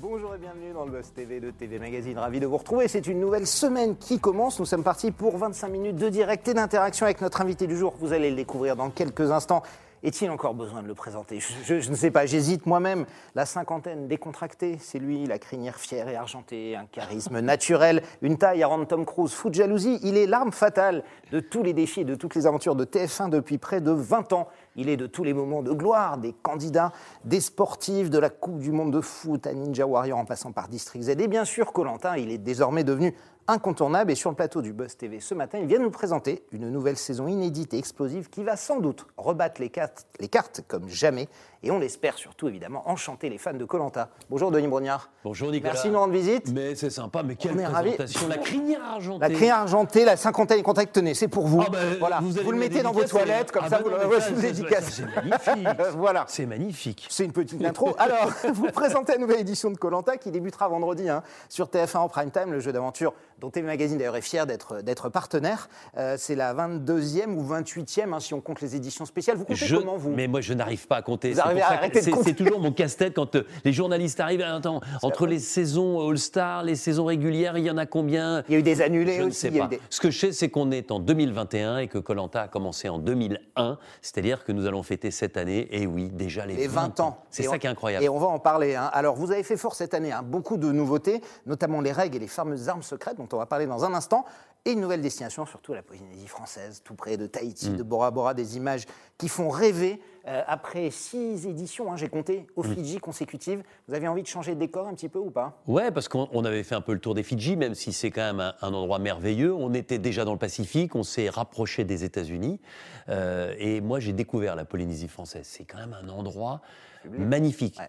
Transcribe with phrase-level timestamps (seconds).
[0.00, 2.16] Bonjour et bienvenue dans le Buzz TV de TV Magazine.
[2.16, 2.88] Ravi de vous retrouver.
[2.88, 4.58] C'est une nouvelle semaine qui commence.
[4.58, 7.92] Nous sommes partis pour 25 minutes de direct et d'interaction avec notre invité du jour.
[8.00, 9.62] Vous allez le découvrir dans quelques instants.
[10.02, 11.40] Est-il encore besoin de le présenter?
[11.64, 13.04] Je, ne sais pas, j'hésite moi-même.
[13.34, 18.62] La cinquantaine décontractée, c'est lui, la crinière fière et argentée, un charisme naturel, une taille
[18.62, 20.00] à rendre Tom Cruise fou de jalousie.
[20.02, 23.58] Il est l'arme fatale de tous les défis, de toutes les aventures de TF1 depuis
[23.58, 24.48] près de 20 ans.
[24.74, 26.92] Il est de tous les moments de gloire, des candidats,
[27.26, 30.68] des sportifs, de la Coupe du Monde de foot à Ninja Warrior en passant par
[30.68, 31.10] District Z.
[31.10, 33.14] Et bien sûr, Colantin, il est désormais devenu
[33.50, 34.10] incontournable.
[34.10, 36.96] Et sur le plateau du Buzz TV ce matin, il vient nous présenter une nouvelle
[36.96, 41.28] saison inédite et explosive qui va sans doute rebattre les cartes, les cartes comme jamais.
[41.62, 44.08] Et on l'espère surtout, évidemment, enchanter les fans de Colanta.
[44.30, 45.10] Bonjour Denis Brognard.
[45.24, 45.74] Bonjour Nicolas.
[45.74, 46.50] Merci de nous rendre visite.
[46.54, 48.28] Mais c'est sympa, mais quelle présentation.
[48.28, 49.20] La crinière argentée.
[49.20, 51.62] La crinière argentée, la cinquantaine contracte, tenez, c'est pour vous.
[51.66, 52.20] Ah bah, voilà.
[52.20, 54.90] vous le me mettez dans vos toilettes, comme Ah ça, bah vous le ouais, dédicace.
[54.90, 55.68] C'est magnifique.
[55.96, 56.24] voilà.
[56.28, 57.06] C'est magnifique.
[57.10, 57.94] C'est une petite intro.
[57.98, 62.08] Alors, vous présentez la nouvelle édition de Colanta qui débutera vendredi hein, sur TF1 en
[62.08, 65.68] prime time, le jeu d'aventure dont TV Magazine d'ailleurs est fier d'être partenaire.
[65.96, 69.36] Euh, c'est la 22e ou 28e hein, si on compte les éditions spéciales.
[69.36, 70.10] Vous comptez Je- comment vous?
[70.10, 71.34] mais moi, je n'arrive pas à compter.
[71.34, 74.42] C'est toujours mon casse-tête quand euh, les journalistes arrivent.
[74.42, 78.42] Attends, entre les saisons All-Star, les saisons régulières, il y en a combien?
[78.48, 79.66] Il y a eu des annulés Je ne sais pas.
[79.68, 82.88] des- Ce que je sais, c'est qu'on est en 2021 et que Colanta a commencé
[82.88, 83.78] en 2001.
[84.02, 87.22] C'est-à-dire que nous allons fêter cette année, et oui, déjà les, les 20 ans.
[87.30, 88.04] C'est ça on- qui est incroyable.
[88.04, 88.74] Et on va en parler.
[88.74, 88.90] hein.
[88.92, 92.20] Alors, vous avez fait fort cette année, hein, beaucoup de nouveautés, notamment les règles et
[92.20, 94.24] les fameuses armes secrètes on va parler dans un instant,
[94.66, 97.76] et une nouvelle destination, surtout la Polynésie française, tout près de Tahiti, Mm.
[97.76, 98.84] de Bora Bora, des images
[99.16, 100.02] qui font rêver.
[100.28, 102.74] Euh, après six éditions, hein, j'ai compté, aux Mm.
[102.74, 105.62] Fidji consécutives, vous avez envie de changer de décor un petit peu ou pas?
[105.66, 108.10] Ouais, parce qu'on on avait fait un peu le tour des Fidji, même si c'est
[108.10, 109.54] quand même un, un endroit merveilleux.
[109.54, 112.60] On était déjà dans le Pacifique, on s'est rapproché des États-Unis.
[113.08, 115.46] Euh, et moi, j'ai découvert la Polynésie française.
[115.50, 116.60] C'est quand même un endroit
[117.08, 117.78] magnifique.
[117.78, 117.88] Ouais.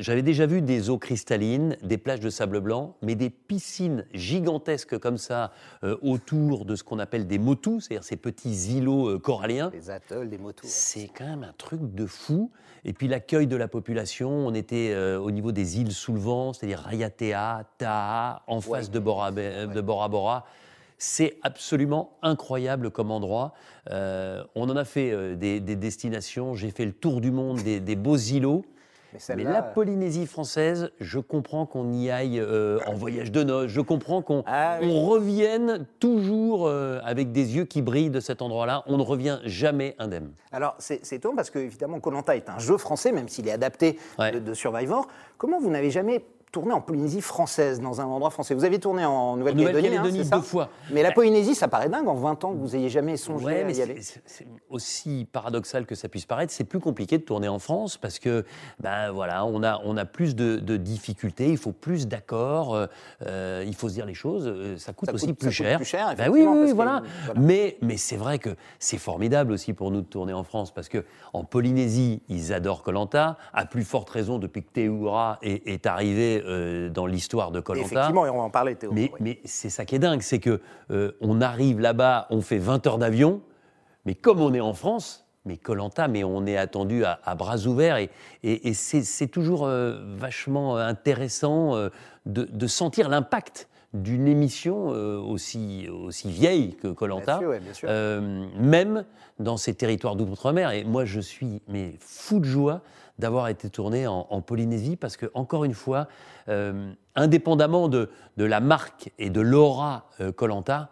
[0.00, 4.98] J'avais déjà vu des eaux cristallines, des plages de sable blanc, mais des piscines gigantesques
[4.98, 5.52] comme ça
[5.84, 9.70] euh, autour de ce qu'on appelle des motus, c'est-à-dire ces petits îlots euh, coralliens.
[9.72, 10.64] Les atolls, des motos.
[10.64, 10.70] ouais.
[10.70, 12.50] C'est quand même un truc de fou.
[12.84, 16.20] Et puis l'accueil de la population, on était euh, au niveau des îles sous le
[16.20, 20.46] vent, c'est-à-dire Rayatea, Taha, en face de Bora, de Bora Bora.
[20.98, 23.52] C'est absolument incroyable comme endroit.
[23.90, 26.54] Euh, on en a fait euh, des, des destinations.
[26.54, 28.64] J'ai fait le tour du monde des, des beaux îlots.
[29.36, 33.66] Mais la Polynésie française, je comprends qu'on y aille euh, en voyage de noces.
[33.70, 34.88] Je comprends qu'on Ah oui.
[35.04, 38.84] revienne toujours euh, avec des yeux qui brillent de cet endroit-là.
[38.86, 40.32] On ne revient jamais indemne.
[40.50, 43.52] Alors, c'est c'est étonnant parce que, évidemment, Colanta est un jeu français, même s'il est
[43.52, 44.32] adapté Ouais.
[44.32, 45.06] de, de Survivor.
[45.36, 49.04] Comment vous n'avez jamais tourné en Polynésie française, dans un endroit français Vous avez tourné
[49.06, 50.68] en Nouvelle-Calédonie, hein, c'est ça deux fois.
[50.90, 53.62] Mais la Polynésie, ça paraît dingue en 20 ans que vous ayez jamais songé Ouais,
[53.64, 54.00] à y aller.
[54.02, 58.18] c'est- aussi paradoxal que ça puisse paraître, c'est plus compliqué de tourner en France parce
[58.18, 58.44] que
[58.80, 62.86] ben voilà, on a on a plus de, de difficultés, il faut plus d'accords, euh,
[63.26, 65.56] euh, il faut se dire les choses, euh, ça coûte Ça aussi coûte- plus ça
[65.62, 65.76] coûte cher.
[65.78, 67.02] plus cher, Ben oui, oui, voilà.
[67.26, 67.40] voilà.
[67.40, 70.88] Mais mais c'est vrai que c'est formidable aussi pour nous de tourner en France parce
[70.88, 75.86] que en Polynésie, ils adorent Colanta, à plus forte raison depuis que Théoura est, est
[75.86, 77.86] arrivé euh, dans l'histoire de Colanta.
[77.86, 78.90] Effectivement, et on va en parler, Théo.
[78.92, 79.18] Mais, oui.
[79.20, 80.60] mais c'est ça qui est dingue, c'est que
[80.90, 83.40] euh, on arrive là-bas, on fait 20 heures d'avion,
[84.04, 87.58] mais comme on est en France, mais Colanta, mais on est attendu à, à bras
[87.66, 88.10] ouverts et,
[88.44, 91.74] et- et c'est toujours euh, vachement intéressant
[92.26, 99.04] de, de sentir l'impact d'une émission aussi, aussi vieille que Colanta, ouais, euh, même
[99.38, 100.70] dans ces territoires d'outre-mer.
[100.70, 102.80] Et moi, je suis mais fou de joie
[103.22, 106.08] d'avoir été tourné en, en Polynésie parce que, encore une fois,
[106.48, 110.90] euh, indépendamment de, de la marque et de l'aura Colanta,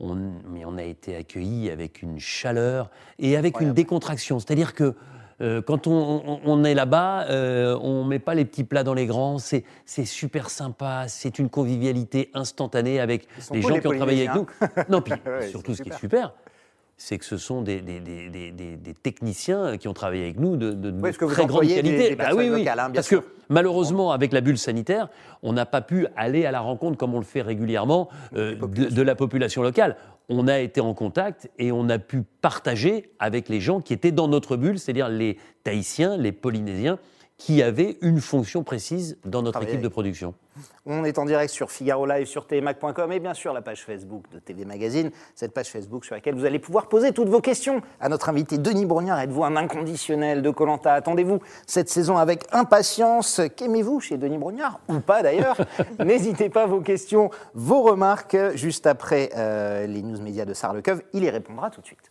[0.00, 0.14] on,
[0.48, 4.38] mais on a été accueillis avec une chaleur et avec une décontraction.
[4.40, 4.94] C'est-à-dire que
[5.42, 5.92] euh, quand on,
[6.26, 9.36] on- on est là-bas, euh, on met pas les petits plats dans les grands.
[9.38, 9.64] C'est
[10.06, 11.04] super sympa.
[11.08, 14.46] C'est une convivialité instantanée avec les gens les qui ont travaillé avec nous.
[14.88, 16.32] Non, puis Ouais, surtout ce qui est super.
[16.98, 20.40] C'est que ce sont des, des- des- des- des- des techniciens qui ont travaillé avec
[20.40, 22.08] nous de, de- de parce que vous très grande employez des- qualité.
[22.10, 22.60] des Bah oui, oui.
[22.60, 23.22] locales, hein, parce sûr.
[23.22, 25.08] que malheureusement, avec la bulle sanitaire,
[25.42, 28.86] on n'a pas pu aller à la rencontre comme on le fait régulièrement euh, de,
[28.86, 29.96] de la population locale.
[30.30, 34.10] On a été en contact et on a pu partager avec les gens qui étaient
[34.10, 36.98] dans notre bulle, c'est-à-dire les Tahitiens, les Polynésiens,
[37.38, 40.34] qui avaient une fonction précise dans notre équipe de production.
[40.86, 44.24] On est en direct sur Figaro Live, sur tmac.com et bien sûr la page Facebook
[44.32, 47.82] de TV Magazine, cette page Facebook sur laquelle vous allez pouvoir poser toutes vos questions
[48.00, 49.20] à notre invité Denis Brognard.
[49.20, 50.94] Êtes-vous un inconditionnel de Colanta?
[50.94, 53.42] Attendez-vous cette saison avec impatience.
[53.54, 54.80] Qu'aimez-vous chez Denis Brognard?
[54.88, 55.58] Ou pas d'ailleurs
[56.02, 61.00] N'hésitez pas vos questions, vos remarques juste après euh, les news médias de Sarah Lecoeuf.
[61.12, 62.10] Il y répondra tout de suite.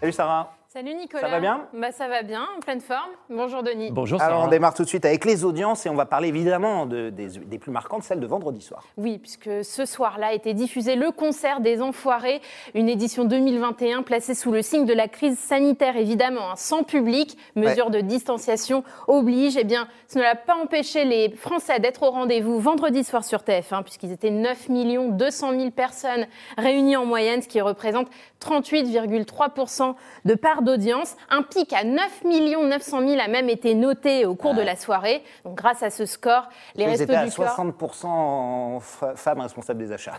[0.00, 1.24] Salut Sarah Salut Nicolas.
[1.24, 3.10] Ça va bien bah, Ça va bien, en pleine forme.
[3.28, 3.90] Bonjour Denis.
[3.90, 4.32] Bonjour Sarah.
[4.32, 7.10] Alors on démarre tout de suite avec les audiences et on va parler évidemment de-
[7.10, 8.82] des, des plus marquantes, celles de vendredi soir.
[8.96, 12.40] Oui, puisque ce soir-là a été diffusé le concert des Enfoirés,
[12.72, 17.36] une édition 2021 placée sous le signe de la crise sanitaire, évidemment, hein, sans public,
[17.54, 19.58] mesure de distanciation oblige.
[19.58, 23.40] Eh bien, ce ne l'a pas empêché les Français d'être au rendez-vous vendredi soir sur
[23.40, 26.26] TF1, puisqu'ils étaient 9 200 000 personnes
[26.56, 28.08] réunies en moyenne, ce qui représente
[28.40, 29.94] 38,3%
[30.24, 31.16] de part d'audience.
[31.30, 35.22] Un pic à 9 900 000 a même été noté au cours de la soirée.
[35.44, 37.56] Donc, grâce à ce score, les Ils restos à du cœur...
[37.56, 40.12] 60% en fa- femmes responsables des achats.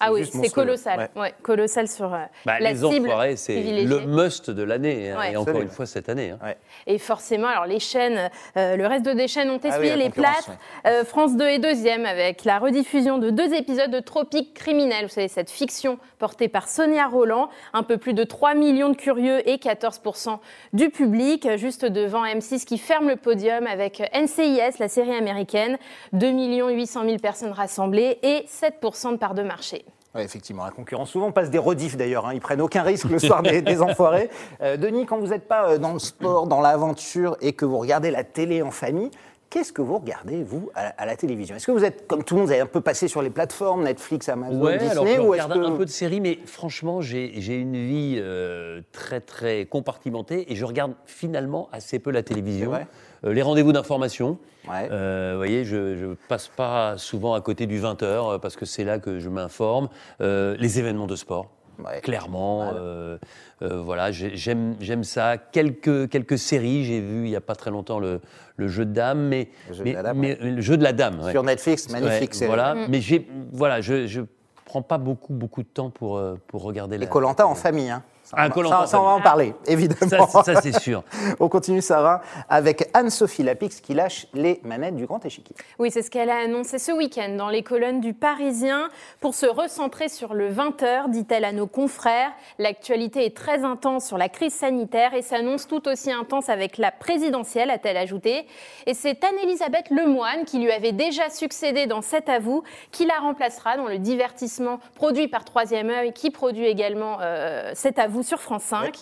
[0.00, 1.10] Ah oui, c'est colossal.
[1.16, 1.20] Ouais.
[1.22, 5.18] Ouais, colossal sur euh, Bah, la les cible enfoirés, c'est le must de l'année, hein,
[5.18, 5.26] Ouais.
[5.32, 5.62] et encore Absolument.
[5.62, 6.30] une fois cette année.
[6.30, 6.38] hein.
[6.86, 9.98] Et forcément, alors les chaînes, euh, le reste de des chaînes ont Ah essuyé oui,
[9.98, 10.50] les plates.
[10.86, 15.06] Euh, France 2 est deuxième avec la rediffusion de deux épisodes de Tropique criminel.
[15.06, 17.48] Vous savez, cette fiction portée par Sonia Roland.
[17.72, 20.38] Un peu plus de 3 millions de curieux et 14%
[20.72, 21.48] du public.
[21.56, 25.78] Juste devant M6 qui ferme le podium avec NCIS, la série américaine.
[26.12, 29.84] 2 800 000 personnes rassemblées et 7% de part de marché.
[30.18, 32.26] Effectivement, la concurrence souvent passe des redifs d'ailleurs.
[32.26, 32.34] Hein.
[32.34, 34.30] Ils prennent aucun risque le soir des, des enfoirés.
[34.62, 37.78] Euh, Denis, quand vous n'êtes pas euh, dans le sport, dans l'aventure et que vous
[37.78, 39.10] regardez la télé en famille,
[39.56, 41.56] qu'est-ce que vous regardez, vous, à, à la télévision?
[41.56, 43.30] Est-ce que vous êtes, comme tout le monde, vous avez un peu passé sur les
[43.30, 45.58] plateformes, Netflix, Amazon, Ouais, Disney alors je ou regarde que...
[45.64, 50.64] un peu de séries, mais franchement, j'ai une vie euh, très très compartimentée et je
[50.66, 52.70] regarde finalement assez peu la télévision.
[53.24, 54.36] Euh, les rendez-vous d'information.
[54.68, 54.88] Ouais.
[54.90, 55.76] Euh, vous voyez, je
[56.06, 59.88] ne passe pas souvent à côté du 20h parce que c'est là que je m'informe.
[60.20, 61.48] Les événements de sport.
[61.84, 62.00] Ouais.
[62.00, 62.74] Clairement, Mal.
[62.78, 63.18] euh,
[63.62, 65.36] euh, voilà, j'ai- j'aime j'aime ça.
[65.38, 68.20] Quelques, quelques séries, j'ai vu il n'y a pas très longtemps le,
[68.56, 70.82] le jeu de dames, mais, Le jeu de mais- la dame, mais- le jeu de
[70.82, 71.20] la dame.
[71.20, 71.30] ouais.
[71.32, 72.48] Sur Netflix, magnifique Ouais, série.
[72.48, 74.22] Voilà, mais j'ai, voilà, je, je
[74.64, 77.06] prends pas beaucoup, beaucoup de temps pour, euh, pour regarder Et la.
[77.06, 77.90] Colanta en famille.
[77.90, 78.02] Hein.
[78.26, 80.26] Ça, Ah, on va- Koh-Lanta ça- en ça, on va en parler, évidemment.
[80.26, 81.04] Ça, c'est- ça, c'est sûr.
[81.40, 85.54] on continue, Sarah, avec Anne-Sophie Lapix qui lâche les manettes du grand échiquier.
[85.78, 88.88] Oui, c'est ce qu'elle a annoncé ce week-end dans les colonnes du Parisien.
[89.20, 94.18] Pour se recentrer sur le 20h, dit-elle à nos confrères, l'actualité est très intense sur
[94.18, 98.46] la crise sanitaire et s'annonce tout aussi intense avec la présidentielle, a-t-elle ajouté.
[98.86, 103.76] Et c'est Anne-Elisabeth Lemoine, qui lui avait déjà succédé dans cet avou, qui la remplacera
[103.76, 108.64] dans le divertissement produit par Troisième œil, qui produit également euh, cet avou sur France
[108.64, 108.96] 5.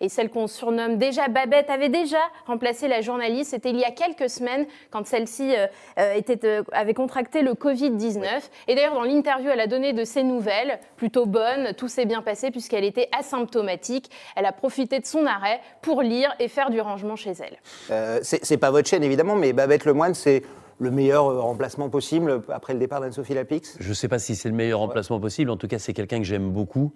[0.00, 3.50] Et celle qu'on surnomme déjà Babette avait déjà remplacé la journaliste.
[3.50, 5.66] C'était il y a quelques semaines quand celle-ci euh,
[5.98, 8.26] euh, était, euh, avait contracté le Covid-19.
[8.68, 11.74] Et d'ailleurs, dans l'interview, elle a donné de ses nouvelles, plutôt bonnes.
[11.76, 14.10] Tout s'est bien passé puisqu'elle était asymptomatique.
[14.36, 17.56] Elle a profité de son arrêt pour lire et faire du rangement chez elle.
[17.90, 20.42] Euh, c'est c'est pas votre chaîne, évidemment, mais Babette Lemoine, c'est
[20.78, 23.76] le meilleur euh, remplacement possible après le départ d'Anne-Sophie Lapix?
[23.80, 25.50] Je ne sais pas si c'est le meilleur remplacement possible.
[25.50, 26.92] En tout cas, c'est quelqu'un que j'aime beaucoup.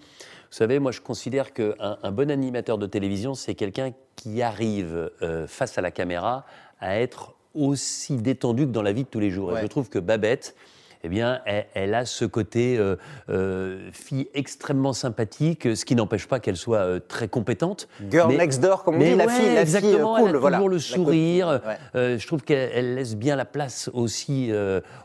[0.51, 5.11] Vous savez, moi, je considère qu'un un bon animateur de télévision, c'est quelqu'un qui arrive
[5.23, 6.45] euh, face à la caméra
[6.81, 9.53] à être aussi détendu que dans la vie de tous les jours.
[9.53, 9.61] Ouais.
[9.61, 10.55] Et je trouve que Babette,
[11.05, 12.97] eh bien, elle, elle a ce côté euh,
[13.31, 17.89] euh, fille extrêmement sympathique, ce qui n'empêche pas qu'elle soit euh, très compétente.
[18.11, 20.29] Girl Mais- next door, comme on mais dit, la ouais, fille, la fille exactement, cool,
[20.31, 20.56] elle a voilà.
[20.59, 21.61] toujours le sourire.
[21.95, 22.19] ouais.
[22.19, 24.50] Je trouve qu'elle elle laisse bien la place aussi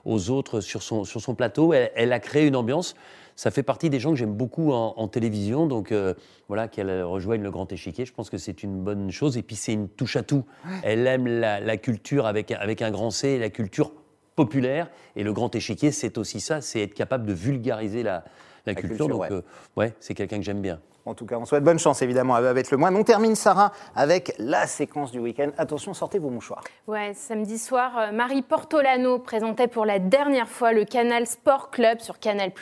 [0.05, 1.73] aux autres sur son, sur son plateau.
[1.73, 2.95] Elle, elle a créé une ambiance.
[3.35, 5.65] Ça fait partie des gens que j'aime beaucoup en, en télévision.
[5.65, 6.13] Donc euh,
[6.47, 9.37] voilà, qu'elle rejoigne le grand échiquier, je pense que c'est une bonne chose.
[9.37, 10.43] Et puis c'est une touche à tout.
[10.83, 13.91] Elle aime la, la culture avec, avec un grand C, la culture
[14.35, 14.89] populaire.
[15.15, 18.23] Et le grand échiquier, c'est aussi ça, c'est être capable de vulgariser la,
[18.65, 18.89] la culture.
[18.89, 19.31] culture, Donc ouais.
[19.31, 19.41] euh,
[19.75, 20.79] ouais, c'est quelqu'un que j'aime bien.
[21.05, 22.95] En tout cas, on souhaite bonne chance évidemment à Babette Lemoine.
[22.95, 25.49] On termine, Sarah, avec la séquence du week-end.
[25.57, 26.63] Attention, sortez vos mouchoirs.
[26.87, 31.99] Ouais, samedi soir, euh, Marie Portolano présentait pour la dernière fois le canal Sport Club
[31.99, 32.53] sur Canal+.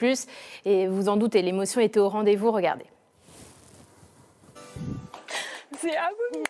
[0.66, 2.52] Et vous en doutez, l'émotion était au rendez-vous.
[2.52, 2.86] Regardez.
[5.78, 6.48] C'est abominable.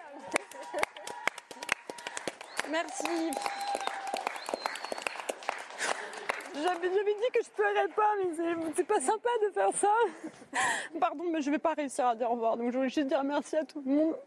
[2.71, 3.80] Merci.
[6.53, 9.93] J'avais dit que je pleurais pas, mais c'est- pas sympa de faire ça.
[10.99, 12.57] Pardon, mais je vais pas réussir à dire au revoir.
[12.57, 14.17] Donc je voulais juste dire merci à tout le monde.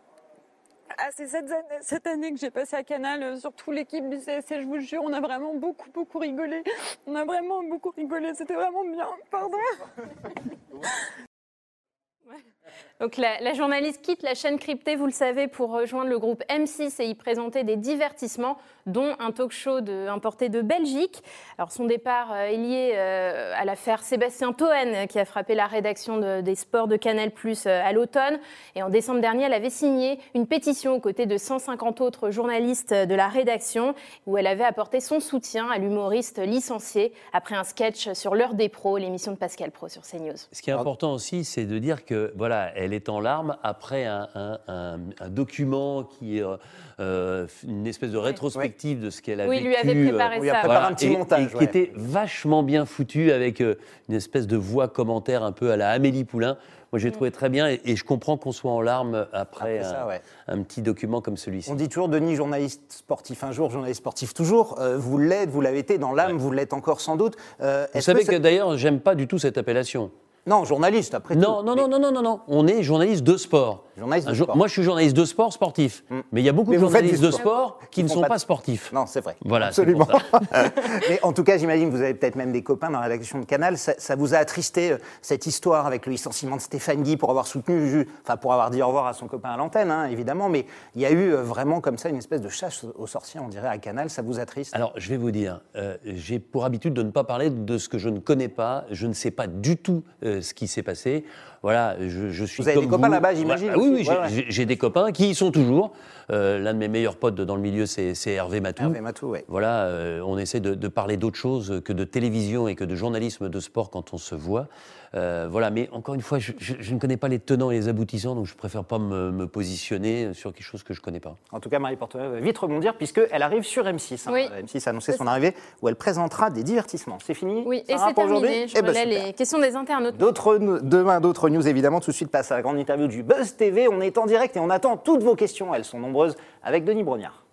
[0.99, 4.67] Ah, c'est cette, année- que j'ai passé à Canal, euh, surtout l'équipe du CSC, je
[4.67, 6.63] vous jure, on a vraiment beaucoup, beaucoup rigolé.
[7.07, 9.09] On a vraiment beaucoup rigolé, c'était vraiment bien.
[9.31, 9.59] Pardon.
[13.01, 16.43] Donc la, la journaliste quitte la chaîne cryptée, vous le savez, pour rejoindre le groupe
[16.49, 18.57] M6 et y présenter des divertissements,
[18.87, 19.79] dont un talk show
[20.09, 21.23] importé de Belgique.
[21.59, 25.67] Alors son départ euh, est lié euh, à l'affaire Sébastien Toen, qui a frappé la
[25.67, 28.39] rédaction de- des sports de Canal Plus à l'automne.
[28.77, 32.95] Et en décembre dernier, elle avait signé une pétition aux côtés de 150 autres journalistes
[32.95, 33.95] de la rédaction,
[34.27, 38.69] où elle avait apporté son soutien à l'humoriste licencié après un sketch sur l'heure des
[38.69, 40.37] pros, l'émission de Pascal Pro sur CNews.
[40.53, 44.05] Ce qui est important aussi, c'est de dire que voilà, elle est en larmes après
[44.05, 46.57] un, un- un- un document qui est euh,
[47.01, 49.69] euh, une espèce de rétrospective de ce qu'elle a Oui, vécu.
[49.69, 50.87] lui avait euh, préparé oui, ça.
[50.87, 53.75] un petit et, montage, et qui était vachement bien foutu avec euh,
[54.09, 56.57] une espèce de voix commentaire un peu à la Amélie Poulain.
[56.93, 59.83] Moi, j'ai trouvé très bien et, et je comprends qu'on soit en larmes après, Après
[59.83, 60.23] ça, un, ouais.
[60.47, 61.69] un petit document comme celui-ci.
[61.69, 64.79] On dit toujours Denis, journaliste sportif un jour, journaliste sportif toujours.
[64.81, 67.35] Euh, vous l'êtes, vous l'avez été dans l'âme, vous l'êtes encore sans doute.
[67.61, 70.13] Euh, Vous savez que, c'est- d'ailleurs, j'aime pas du tout cette appellation.
[70.47, 71.67] Non, journaliste, après Non, tout.
[71.67, 72.41] non, non, non, non, non, non.
[72.49, 73.85] On est journaliste de sport.
[73.97, 74.57] Journaliste de sport.
[74.57, 76.05] Moi, je suis journaliste de sport sportif.
[76.33, 77.79] Mais il y a beaucoup Mais de journalistes de sport.
[77.91, 78.93] qui ne sont pas de- sportifs.
[78.93, 79.37] Non, c'est vrai.
[79.45, 80.05] Voilà, absolument.
[80.05, 80.21] pour
[81.09, 83.39] Mais en tout cas, j'imagine que vous avez peut-être même des copains dans la rédaction
[83.39, 83.79] de Canal.
[83.79, 87.31] Ça, ça vous a attristé euh, cette histoire avec le licenciement de Stéphane Guy pour
[87.31, 90.49] avoir soutenu, enfin pour avoir dit au revoir à son copain à l'antenne, hein, évidemment.
[90.49, 93.41] Mais il y a eu euh, vraiment comme ça une espèce de chasse aux sorciers,
[93.41, 94.11] on dirait, à Canal.
[94.11, 94.75] Ça vous attriste?
[94.75, 97.89] Alors, je vais vous dire, euh, j'ai pour habitude de ne pas parler de ce
[97.89, 98.85] que je ne connais pas.
[98.91, 100.03] Je ne sais pas du tout
[100.35, 101.25] euh, ce qui s'est passé.
[101.63, 103.71] Voilà, je, je suis Vous avez comme des copains là-bas, j'imagine.
[103.73, 104.29] Ah oui, oui, Ouais, j'ai- ouais.
[104.29, 105.93] j'ai j'ai des copains qui y sont toujours.
[106.31, 108.83] Euh, L'un de mes meilleurs potes dans le milieu, c'est c'est Hervé Matou.
[108.83, 109.45] Hervé Matou, ouais.
[109.49, 112.95] Voilà, euh, on essaie de, de parler d'autre chose que de télévision et que de
[112.95, 114.69] journalisme de sport quand on se voit.
[115.15, 117.75] Euh, voilà, mais encore une fois, je, je- je ne connais pas les tenants et
[117.77, 121.21] les aboutissants, donc je préfère pas me, me positionner sur quelque chose que je connais
[121.21, 121.37] pas.
[121.53, 124.29] En tout cas, Marie Portelet va vite rebondir puisqu'elle arrive sur M6.
[124.29, 124.33] hein.
[124.33, 124.49] Oui.
[124.65, 125.31] M6 a annoncé C'est son ça.
[125.31, 127.19] arrivée où elle présentera des divertissements.
[127.25, 128.67] C'est fini Oui, et c'est terminé.
[128.69, 130.17] Je Eh ben, les questions des internautes.
[130.25, 132.01] D'autres, demain, d'autres news évidemment.
[132.01, 133.89] Tout de suite, passe à la grande interview du Buzz TV.
[133.89, 135.75] On est en direct et on attend toutes vos questions.
[135.75, 137.45] Elles sont nombreuses avec Denis Brognard.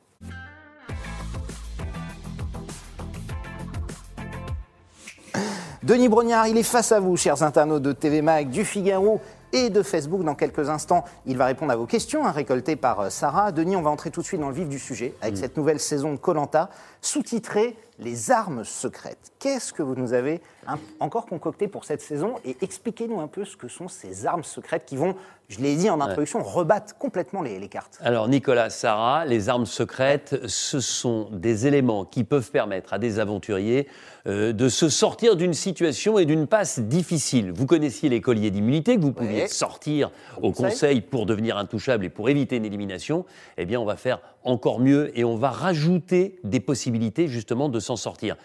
[5.84, 9.20] Denis Brognard, il est face à vous, chers internautes de TV Mag, du Figaro
[9.52, 10.24] et de Facebook.
[10.24, 13.52] Dans quelques instants, il va répondre à vos questions hein, récoltées par euh, Sarah.
[13.52, 15.82] Denis, on va entrer tout de suite dans le vif du sujet avec cette nouvelle
[15.82, 16.70] saison de Colanta,
[17.02, 19.32] sous-titrée Les armes secrètes.
[19.40, 23.46] Qu'est-ce que vous nous avez hein, encore concocté pour cette saison Et expliquez-nous un peu
[23.46, 25.16] ce que sont ces armes secrètes qui vont,
[25.50, 28.00] je l'ai dit en introduction, rebattre complètement les, les cartes.
[28.02, 33.20] Alors Nicolas, Sarah, les armes secrètes, ce sont des éléments qui peuvent permettre à des
[33.20, 33.88] aventuriers
[34.28, 37.52] euh, de se sortir d'une situation et d'une passe difficile.
[37.52, 39.48] Vous connaissiez les colliers d'immunité que vous pouviez Ouais.
[39.48, 40.70] sortir Au au conseil.
[40.72, 43.26] conseil pour devenir intouchable et pour éviter une élimination.
[43.58, 47.80] Eh bien, on va faire encore mieux et on va rajouter des possibilités justement de
[47.96, 48.36] s'en sortir.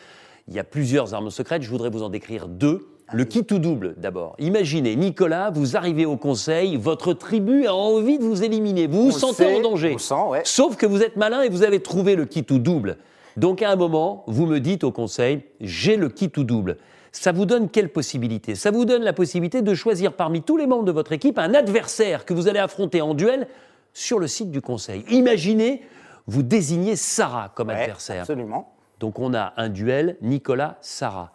[0.49, 2.89] Il y a plusieurs armes secrètes, je voudrais vous en décrire deux.
[3.13, 4.35] Le kit ou double d'abord.
[4.41, 9.17] Imaginez, Nicolas, vous arrivez au conseil, votre tribu a envie de vous éliminer, vous vous
[9.17, 9.93] On sentez sait, en danger.
[9.95, 10.41] on sent, ouais.
[10.45, 12.97] Sauf que vous êtes malin et vous avez trouvé le kit ou double.
[13.37, 16.79] Donc à un moment, vous me dites au conseil, j'ai le kit ou double.
[17.13, 18.57] Ça vous donne quelle possibilité?
[18.57, 21.55] Ça vous donne la possibilité de choisir parmi tous les membres de votre équipe un
[21.55, 23.47] adversaire que vous allez affronter en duel
[23.95, 25.05] sur le site du conseil.
[25.11, 25.83] Imaginez,
[26.27, 28.23] vous désignez Sarah comme Ouais, adversaire.
[28.23, 28.73] Absolument.
[29.01, 31.33] Donc on a un duel Nicolas-Sarah.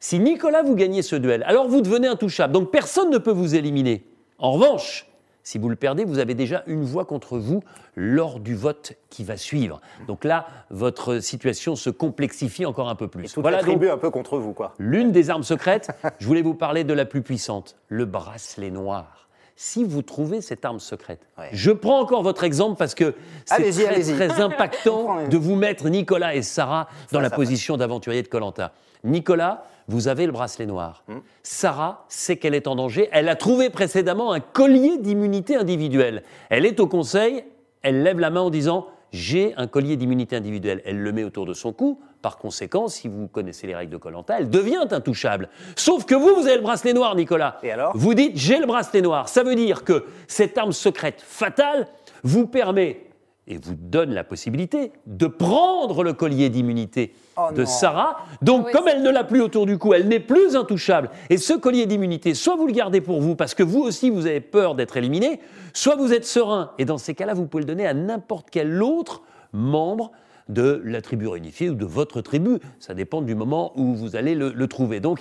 [0.00, 2.52] Si Nicolas, vous gagnez ce duel, alors vous devenez intouchable.
[2.52, 4.04] Donc personne ne peut vous éliminer.
[4.38, 5.06] En revanche,
[5.42, 7.62] si vous le perdez, vous avez déjà une voix contre vous
[7.96, 9.80] lors du vote qui va suivre.
[10.06, 13.32] Donc là, votre situation se complexifie encore un peu Et plus.
[13.32, 14.74] toute Voilà la donc tribu un peu contre vous, quoi.
[14.78, 15.90] l'une des armes secrètes.
[16.18, 19.23] Je voulais vous parler de la plus puissante, le bracelet noir.
[19.56, 21.48] Si vous trouvez cette arme secrète, Ouais.
[21.52, 26.34] je prends encore votre exemple parce que c'est très, très impactant de vous mettre Nicolas
[26.34, 28.72] et Sarah dans la ça position d'aventurier de Colanta.
[29.04, 31.04] Nicolas, vous avez le bracelet noir.
[31.08, 31.18] Hmm.
[31.42, 33.08] Sarah sait qu'elle est en danger.
[33.12, 36.22] Elle a trouvé précédemment un collier d'immunité individuelle.
[36.50, 37.44] Elle est au conseil.
[37.82, 40.82] Elle lève la main en disant j'ai un collier d'immunité individuelle.
[40.84, 42.00] Elle le met autour de son cou.
[42.20, 45.48] Par conséquent, si vous connaissez les règles de Colanta, elle devient intouchable.
[45.76, 47.58] Sauf que vous, vous avez le bracelet noir, Nicolas.
[47.62, 47.92] Et alors?
[47.94, 49.28] Vous dites j'ai le bracelet noir.
[49.28, 51.86] Ça veut dire que cette arme secrète fatale
[52.24, 53.06] vous permet
[53.46, 57.66] et vous donne la possibilité de prendre le collier d'immunité Oh de non.
[57.66, 58.16] Sarah.
[58.42, 61.10] Donc, Oui, comme elle ne l'a plus autour du cou, elle n'est plus intouchable.
[61.28, 64.26] Et ce collier d'immunité, soit vous le gardez pour vous parce que vous aussi vous
[64.26, 65.40] avez peur d'être éliminé,
[65.74, 66.70] soit vous êtes serein.
[66.78, 69.22] Et dans ces cas-là, vous pouvez le donner à n'importe quel autre
[69.52, 70.10] membre
[70.48, 72.58] de la tribu réunifiée ou de votre tribu.
[72.78, 75.00] Ça dépend du moment où vous allez le, le trouver.
[75.00, 75.20] Donc,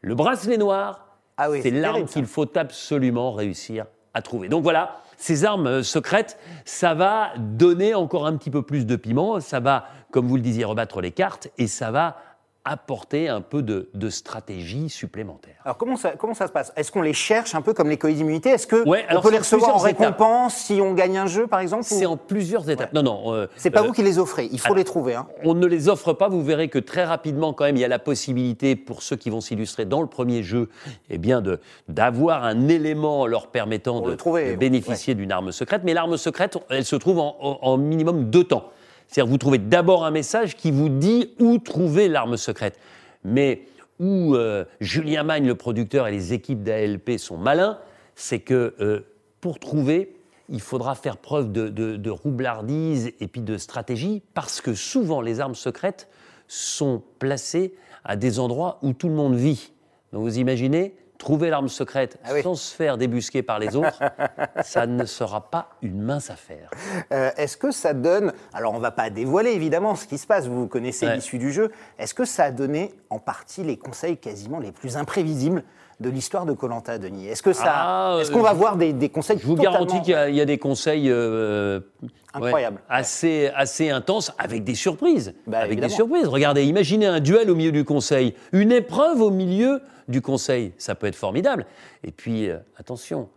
[0.00, 4.48] le bracelet noir, Ah oui, c'est l'arme qu'il faut absolument réussir à trouver.
[4.48, 8.94] Donc voilà, ces armes euh, secrètes, ça va donner encore un petit peu plus de
[8.94, 12.18] piment, ça va, comme vous le disiez, rebattre les cartes et ça va
[12.64, 15.54] apporter un peu de, de stratégie supplémentaire.
[15.64, 16.72] Alors comment ça, comment ça se passe?
[16.76, 18.48] Est-ce qu'on les cherche un peu comme les colis d'immunité?
[18.50, 19.98] Est-ce que Ouais, peut les recevoir en étapes.
[20.00, 22.92] récompense si on gagne un jeu, par exemple ou- C'est en plusieurs étapes.
[22.94, 23.34] Non, non.
[23.34, 25.14] euh, C'est pas euh, vous qui les offrez, il faut alors, les trouver.
[25.14, 25.26] hein.
[25.44, 26.28] On ne les offre pas.
[26.28, 29.28] Vous verrez que très rapidement, quand même, il y a la possibilité pour ceux qui
[29.28, 30.70] vont s'illustrer dans le premier jeu,
[31.10, 35.52] eh bien, de d'avoir un élément leur permettant de, le trouver, de bénéficier d'une arme
[35.52, 35.82] secrète.
[35.84, 38.70] Mais l'arme secrète, elle se trouve en, en- en minimum deux temps.
[39.08, 42.78] C'est-à-dire, vous trouvez d'abord un message qui vous dit où trouver l'arme secrète.
[43.24, 43.62] Mais
[44.00, 47.78] où euh, Julien Magne, le producteur, et les équipes d'ALP sont malins,
[48.16, 49.00] c'est que euh,
[49.40, 50.16] pour trouver,
[50.48, 55.20] il faudra faire preuve de, de- de roublardise et puis de stratégie, parce que souvent
[55.20, 56.08] les armes secrètes
[56.48, 59.72] sont placées à des endroits où tout le monde vit.
[60.12, 60.94] Donc vous imaginez,
[61.24, 62.42] trouver l'arme secrète Ah oui.
[62.42, 64.02] sans se faire débusquer par les autres,
[64.62, 66.68] ça ne sera pas une mince affaire.
[67.12, 70.46] Euh, Est-ce que ça donne, alors on va pas dévoiler évidemment ce qui se passe,
[70.46, 71.14] vous connaissez Ouais.
[71.16, 74.98] l'issue du jeu, est-ce que ça a donné en partie les conseils quasiment les plus
[74.98, 75.64] imprévisibles
[76.00, 79.08] de l'histoire de Colanta, Denis Est-ce que ça, Ah, est-ce qu'on va voir des, des
[79.08, 82.08] conseils Je vous totalement- garantis qu'il y, a- il y a des conseils euh, ouais,
[82.34, 82.80] Incroyables.
[82.88, 85.34] assez, assez intenses, avec des surprises.
[85.46, 85.88] Bah, avec évidemment.
[85.88, 86.26] des surprises.
[86.26, 90.72] Regardez, imaginez un duel au milieu du conseil, une épreuve au milieu du conseil.
[90.78, 91.64] Ça peut être formidable.
[92.02, 93.28] Et puis, euh, attention,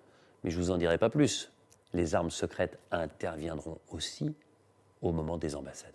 [0.44, 1.52] mais je vous en dirai pas plus.
[1.94, 4.36] Les armes secrètes interviendront aussi
[5.02, 5.94] au moment des ambassadeurs.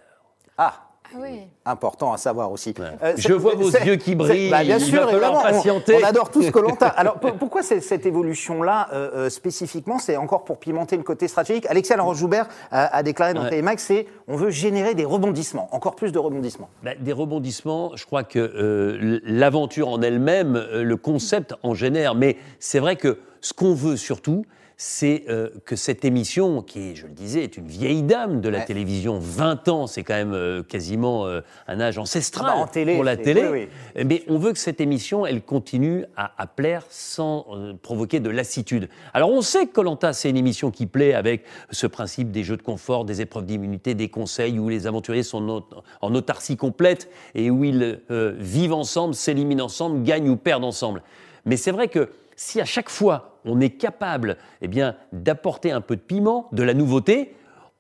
[0.59, 1.41] Ah oui.
[1.65, 2.75] important à savoir aussi.
[2.79, 2.87] Ouais.
[3.03, 5.99] Euh, Je vois vos yeux qui brillent, bah, bien il sûr, va évidemment, on- patienter.
[6.03, 6.89] On, adore tous Colanta.
[6.89, 11.67] Alors pour- pourquoi cette évolution-là euh, euh, spécifiquement C'est encore pour pimenter le côté stratégique.
[11.69, 13.51] Alexia Laroche-Joubert a, a déclaré dans Ouais.
[13.51, 16.69] TMAX, c'est on veut générer des rebondissements, encore plus de rebondissements.
[16.83, 22.15] Bah, des rebondissements, je crois que euh, l'aventure en elle-même, euh, le concept en génère,
[22.15, 24.45] mais c'est vrai que ce qu'on veut surtout,
[24.85, 28.59] c'est euh, que cette émission, qui, je le disais, est une vieille dame de la
[28.59, 28.65] Ouais.
[28.65, 32.67] télévision, 20 ans, c'est quand même euh, quasiment euh, un âge ancestral Ah bah, en
[32.67, 33.43] télé, pour la télé.
[33.49, 34.05] oui, oui.
[34.05, 37.47] Mais on veut que cette émission, elle continue à, à plaire sans
[37.83, 38.89] provoquer de lassitude.
[39.15, 42.57] Alors on sait que Colanta, c'est une émission qui plaît avec ce principe des jeux
[42.57, 45.65] de confort, des épreuves d'immunité, des conseils où les aventuriers sont en aut-
[46.01, 51.03] en autarcie complète et où ils vivent ensemble, s'éliminent ensemble, gagnent ou perdent ensemble.
[51.45, 55.81] Mais c'est vrai que si à chaque fois on est capable eh bien, d'apporter un
[55.81, 57.35] peu de piment, de la nouveauté,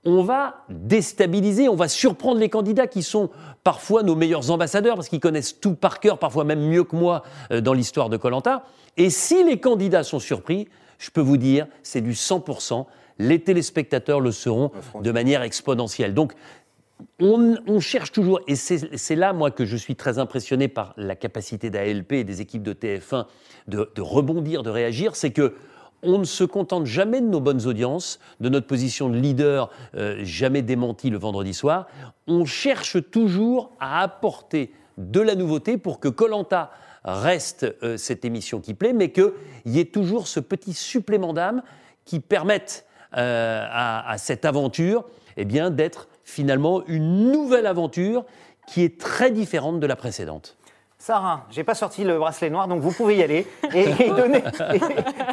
[0.05, 3.31] on va déstabiliser, on va surprendre les candidats qui sont
[3.63, 7.23] parfois nos meilleurs ambassadeurs parce qu'ils connaissent tout par cœur, parfois même mieux que moi
[7.53, 8.65] euh, dans l'histoire de Colanta.
[8.97, 10.69] Et si les candidats sont surpris,
[10.99, 12.87] je peux vous dire, c'est du 100%.
[13.19, 16.15] Les téléspectateurs le seront de manière exponentielle.
[16.15, 16.33] Donc,
[17.21, 21.71] on, cherche toujours, et c'est là, moi, que je suis très impressionné par la capacité
[21.71, 23.27] d'ALP et des équipes de TF1
[23.69, 25.55] de, rebondir, de réagir, c'est que
[26.05, 30.19] on ne se contente jamais de nos bonnes audiences, de notre position de leader euh,
[30.25, 31.87] jamais démentie le vendredi soir.
[32.27, 36.73] On cherche toujours à apporter de la nouveauté pour que Colanta
[37.05, 39.33] reste euh, cette émission qui plaît, mais qu'il
[39.65, 41.63] y ait toujours ce petit supplément d'âme
[42.05, 42.85] qui permette
[43.17, 45.05] euh, à, à cette aventure
[45.37, 48.25] eh bien, d'être finalement une nouvelle aventure
[48.67, 50.57] qui est très différente de la précédente.
[50.97, 54.41] Sarah, j'ai pas sorti le bracelet noir, donc vous pouvez y aller et, et donner,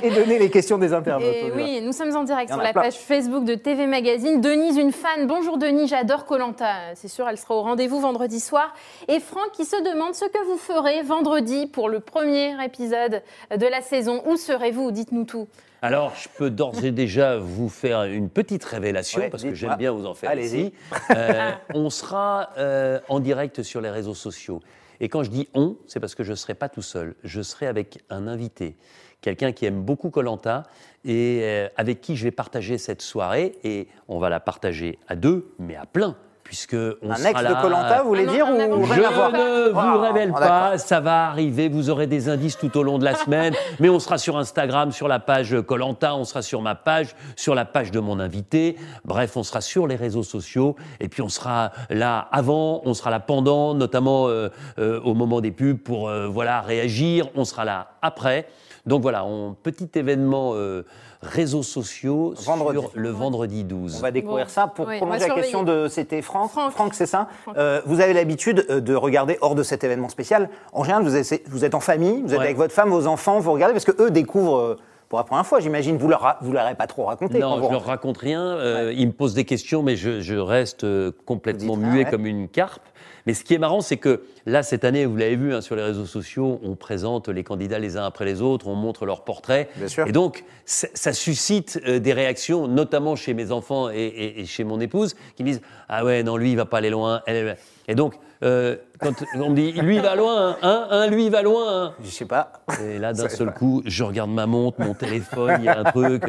[0.02, 1.32] et, et donner les questions des internautes.
[1.32, 2.82] Et oui, nous sommes en direct en sur la plein.
[2.82, 4.42] page Facebook de TV Magazine.
[4.42, 5.28] Denise, une fan.
[5.28, 6.96] Bonjour Denise, j'adore Colanta.
[6.96, 8.74] C'est sûr, elle sera au rendez-vous vendredi soir.
[9.08, 13.22] Et Franck qui se demande ce que vous ferez vendredi pour le premier épisode
[13.56, 14.24] de la saison.
[14.26, 14.90] Où serez-vous?
[14.90, 15.48] Dites-nous tout.
[15.82, 19.78] Alors, je peux d'ores et déjà vous faire une petite révélation, Ouais, parce que j'aime
[19.78, 20.74] bien vous en faire Allez-y.
[21.12, 24.62] Euh, on sera euh, en direct sur les réseaux sociaux.
[25.00, 27.15] Et quand je dis on, c'est parce que je ne serai pas tout seul.
[27.24, 28.76] Je serai avec un invité,
[29.22, 30.63] quelqu'un qui aime beaucoup Colanta
[31.06, 33.58] et euh, avec qui je vais partager cette soirée.
[33.63, 36.18] Et on va la partager à deux, mais à plein,
[36.50, 38.84] puisque on Un sera ex là- de Colanta, vous voulez Ah non, dire un ou
[38.86, 42.82] je ne vous Ah, révèle pas, ça va arriver, vous aurez des indices tout au
[42.82, 46.42] long de la semaine, mais on sera sur Instagram, sur la page Colanta, on sera
[46.42, 50.24] sur ma page, sur la page de mon invité, bref, on sera sur les réseaux
[50.24, 55.14] sociaux, et puis on sera là avant, on sera là pendant, notamment euh, euh, au
[55.14, 58.48] moment des pubs pour euh, voilà réagir, on sera là après.
[58.88, 60.84] Donc voilà, on, petit événement euh,
[61.22, 62.80] réseaux sociaux Vendredi.
[62.80, 63.98] sur le vendredi 12.
[63.98, 64.52] On va découvrir Bon.
[64.52, 64.68] ça.
[64.68, 65.88] Pour Oui, prolonger la question de.
[65.90, 66.94] C'était Franck Franck.
[66.94, 67.58] c'est ça Franck.
[67.58, 70.50] Euh, Vous avez l'habitude euh, de regarder hors de cet événement spécial.
[70.72, 72.46] En général, vous êtes, vous êtes en famille, vous êtes Ouais.
[72.46, 74.76] avec votre femme, vos enfants, vous regardez, parce que eux découvrent euh,
[75.10, 75.98] pour la première fois, j'imagine.
[75.98, 77.40] Vous leur, vous leur avez pas trop raconté.
[77.40, 78.42] Non, je leur raconte rien.
[78.42, 80.86] euh, Ils me posent des questions, mais je, je reste
[81.26, 82.10] complètement muet ouais.
[82.10, 82.82] comme une carpe.
[83.26, 85.76] Mais ce qui est marrant, c'est que là, cette année, vous l'avez vu hein, sur
[85.76, 89.24] les réseaux sociaux, on présente les candidats les uns après les autres, on montre leurs
[89.24, 89.70] portraits.
[89.76, 90.08] Bien sûr.
[90.08, 94.64] Et donc, ça, suscite euh, des réactions, notamment chez mes enfants et, et- et chez
[94.64, 97.22] mon épouse, qui me disent Ah ouais, non, lui, il va pas aller loin.
[97.26, 101.08] Elle, elle- Et donc, euh, quand on me dit lui il va loin, hein, hein,
[101.08, 101.84] lui il va loin.
[101.86, 101.93] hein.
[102.04, 102.54] Je sais pas.
[102.84, 105.84] Et là, d'un seul coup, je regarde ma montre, mon téléphone, il y a un
[105.84, 106.23] truc.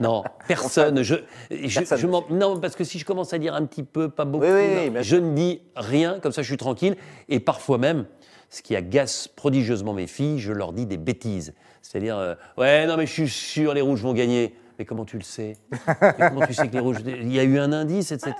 [0.00, 1.02] Non, personne.
[1.02, 1.16] Je,
[1.50, 1.98] je, Personne.
[1.98, 4.44] je m'en- non, parce que si je commence à dire un petit peu, pas beaucoup,
[4.44, 6.96] Oui, oui, oui, non, bien je ne dis rien, comme ça je suis tranquille.
[7.28, 8.04] Et parfois même,
[8.50, 11.54] ce qui agace prodigieusement mes filles, je leur dis des bêtises.
[11.82, 14.54] C'est-à-dire, euh, ouais, non, mais je suis sûr, les rouges vont gagner.
[14.78, 15.56] Mais comment tu le sais?
[16.00, 16.98] Mais Comment tu sais que les rouges.
[17.06, 18.34] Il y a eu un indice, etc.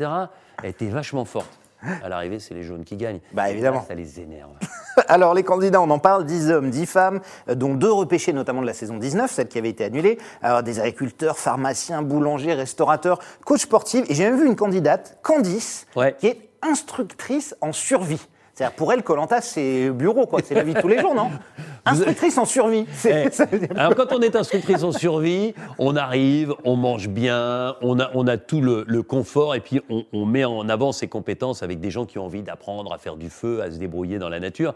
[0.62, 1.58] Elle était vachement forte.
[2.02, 3.20] À l'arrivée, c'est les jaunes qui gagnent.
[3.32, 3.78] Bah, évidemment.
[3.78, 4.50] là, ça les énerve.
[5.08, 8.60] Alors, les candidats, on en parle 10 hommes, 10 femmes, euh, dont deux repêchés, notamment
[8.60, 10.18] de la saison 19, celle qui avait été annulée.
[10.42, 14.04] Alors, des agriculteurs, pharmaciens, boulangers, restaurateurs, coachs sportifs.
[14.10, 16.14] Et j'ai même vu une candidate, Candice, Ouais.
[16.18, 18.20] qui est instructrice en survie.
[18.60, 20.40] C'est-à-dire, pour elle, Colanta, c'est bureau, quoi.
[20.44, 21.30] C'est la vie de tous les jours, non
[21.86, 22.84] Instructrice en survie.
[23.06, 23.24] Eh,
[23.74, 28.26] Alors quand on est instructrice en survie, on arrive, on mange bien, on a, on
[28.26, 31.80] a tout le, le confort et puis on, on met en avant ses compétences avec
[31.80, 34.40] des gens qui ont envie d'apprendre à faire du feu, à se débrouiller dans la
[34.40, 34.74] nature.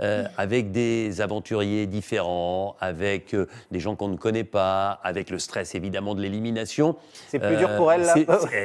[0.00, 5.38] euh, avec des aventuriers différents, avec euh, des gens qu'on ne connaît pas, avec le
[5.38, 6.96] stress évidemment de l'élimination.
[7.28, 8.14] C'est plus dur pour elle, là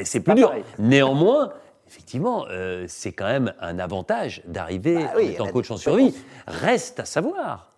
[0.06, 0.48] c'est- plus dur.
[0.50, 0.64] pareil.
[0.80, 1.52] Néanmoins,
[1.88, 6.14] effectivement, euh, c'est quand même un avantage d'arriver Bah en oui, a coach en survie.
[6.48, 7.72] Reste à savoir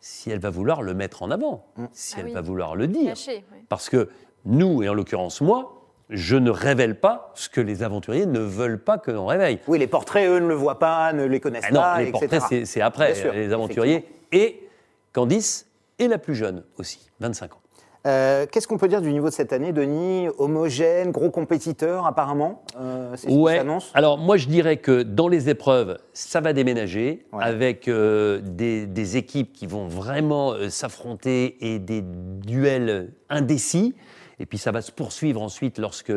[0.00, 1.84] si elle va vouloir le mettre en avant, Mm.
[1.92, 2.32] si Ah elle oui.
[2.32, 3.10] va vouloir le dire.
[3.10, 3.44] Caché.
[3.68, 4.08] Parce que
[4.44, 5.76] nous, et en l'occurrence moi,
[6.08, 9.60] je ne révèle pas ce que les aventuriers ne veulent pas que l'on réveille.
[9.68, 12.08] Oui, les portraits, eux, ne le voient pas, ne les connaissent Ah non, pas, les
[12.08, 12.26] etc.
[12.38, 14.04] portraits, c'est- après, sûr, les aventuriers.
[14.32, 14.68] Et
[15.12, 15.66] Candice
[16.00, 17.59] est la plus jeune aussi, 25 ans.
[18.06, 20.28] Euh, Qu'est-ce qu'on peut dire du niveau de cette année, Denis?
[20.38, 23.58] Homogène, gros compétiteur, apparemment Euh, C'est ce qui Ouais.
[23.58, 23.90] s'annonce?
[23.92, 27.44] Alors moi je dirais que dans les épreuves, ça va déménager Ouais.
[27.44, 33.94] avec euh, des, des équipes qui vont vraiment s'affronter et des duels indécis.
[34.38, 36.12] Et puis ça va se poursuivre ensuite lorsque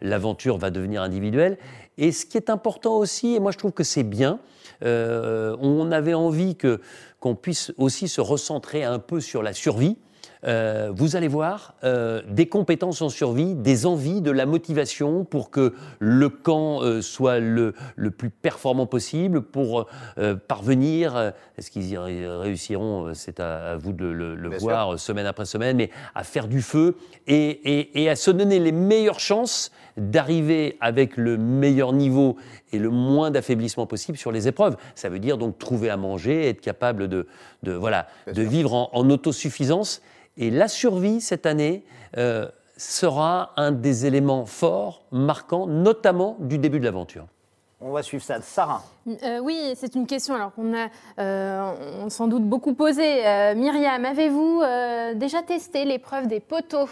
[0.00, 1.56] l'aventure va devenir individuelle.
[1.98, 4.40] Et ce qui est important aussi, et moi je trouve que c'est bien,
[4.82, 6.80] on avait envie que
[7.20, 9.96] qu'on puisse aussi se recentrer un peu sur la survie.
[10.44, 15.50] Euh, vous allez voir euh, des compétences en survie, des envies, de la motivation pour
[15.50, 19.86] que le camp euh, soit le, le plus performant possible, pour
[20.46, 25.44] parvenir, est-ce qu'ils y ré- réussiront, c'est à, à vous de le, voir semaine après
[25.44, 26.96] semaine, mais à faire du feu
[27.26, 32.36] et, et- et à se donner les meilleures chances d'arriver avec le meilleur niveau
[32.72, 34.76] et le moins d'affaiblissement possible sur les épreuves.
[34.94, 37.26] Ça veut dire donc trouver à manger, être capable de,
[37.62, 40.00] de, voilà, de vivre en, en autosuffisance.
[40.38, 41.84] Et la survie, cette année,
[42.16, 42.46] euh,
[42.76, 47.26] sera un des éléments forts, marquants, notamment du début de l'aventure.
[47.80, 48.40] On va suivre ça.
[48.40, 48.82] Sarah
[49.24, 50.88] Euh, oui, c'est une question alors qu'on a
[51.20, 51.72] euh,
[52.04, 53.26] on sans doute beaucoup posée.
[53.26, 56.88] Euh, Myriam, avez-vous euh, déjà testé l'épreuve des poteaux?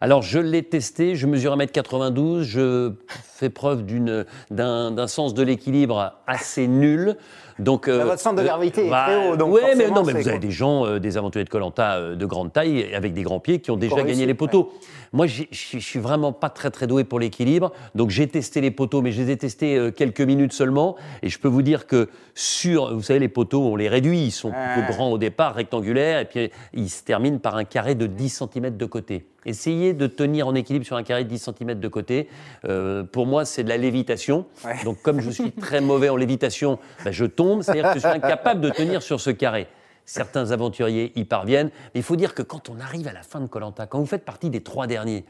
[0.00, 2.92] Alors, je l'ai testé, je mesure 1m92, je
[3.22, 7.16] fais preuve d'une- d'un d'un sens de l'équilibre assez nul.
[7.58, 10.28] Donc, Bah, votre centre de gravité est très haut, donc ouais, mais non, mais vous
[10.28, 13.40] avez des gens, euh, des aventuriers de Colanta euh, de grande taille, avec des grands
[13.40, 14.72] pieds, qui ont déjà réussi, gagné les poteaux.
[15.12, 19.00] Moi, je suis vraiment pas très très doué pour l'équilibre, donc j'ai testé les poteaux,
[19.02, 22.08] mais je les ai testés euh, quelques minutes seulement, et je peux vous dire que
[22.34, 24.96] sur, vous savez, les poteaux, on les réduit, ils sont plutôt Ouais.
[24.96, 28.76] grands au départ, rectangulaires, et puis ils se terminent par un carré de 10 cm
[28.76, 29.26] de côté.
[29.46, 32.28] Essayez de tenir en équilibre sur un carré de 10 cm de côté.
[32.64, 34.46] Euh, pour moi, c'est de la lévitation.
[34.64, 34.82] Ouais.
[34.84, 38.08] Donc, comme je suis très mauvais en lévitation, ben, je tombe, c'est-à-dire que je suis
[38.08, 39.66] incapable de tenir sur ce carré.
[40.06, 43.40] Certains aventuriers y parviennent, mais il faut dire que quand on arrive à la fin
[43.40, 45.24] de Colanta, quand vous faites partie des trois derniers,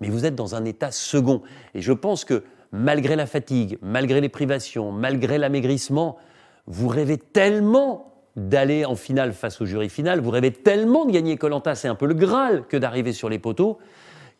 [0.00, 1.42] mais vous êtes dans un état second.
[1.74, 6.18] Et je pense que malgré la fatigue, malgré les privations, malgré l'amaigrissement,
[6.66, 11.36] vous rêvez tellement d'aller en finale face au jury final, vous rêvez tellement de gagner
[11.36, 13.78] Colanta, c'est un peu le Graal que d'arriver sur les poteaux,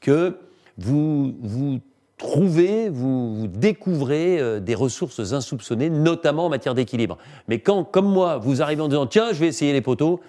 [0.01, 0.39] que
[0.77, 1.81] vous vous
[2.19, 7.17] trouvez, vous, découvrez euh, des ressources insoupçonnées, notamment en matière d'équilibre.
[7.47, 10.21] Mais quand, comme moi, vous arrivez en disant tiens, je vais essayer les poteaux,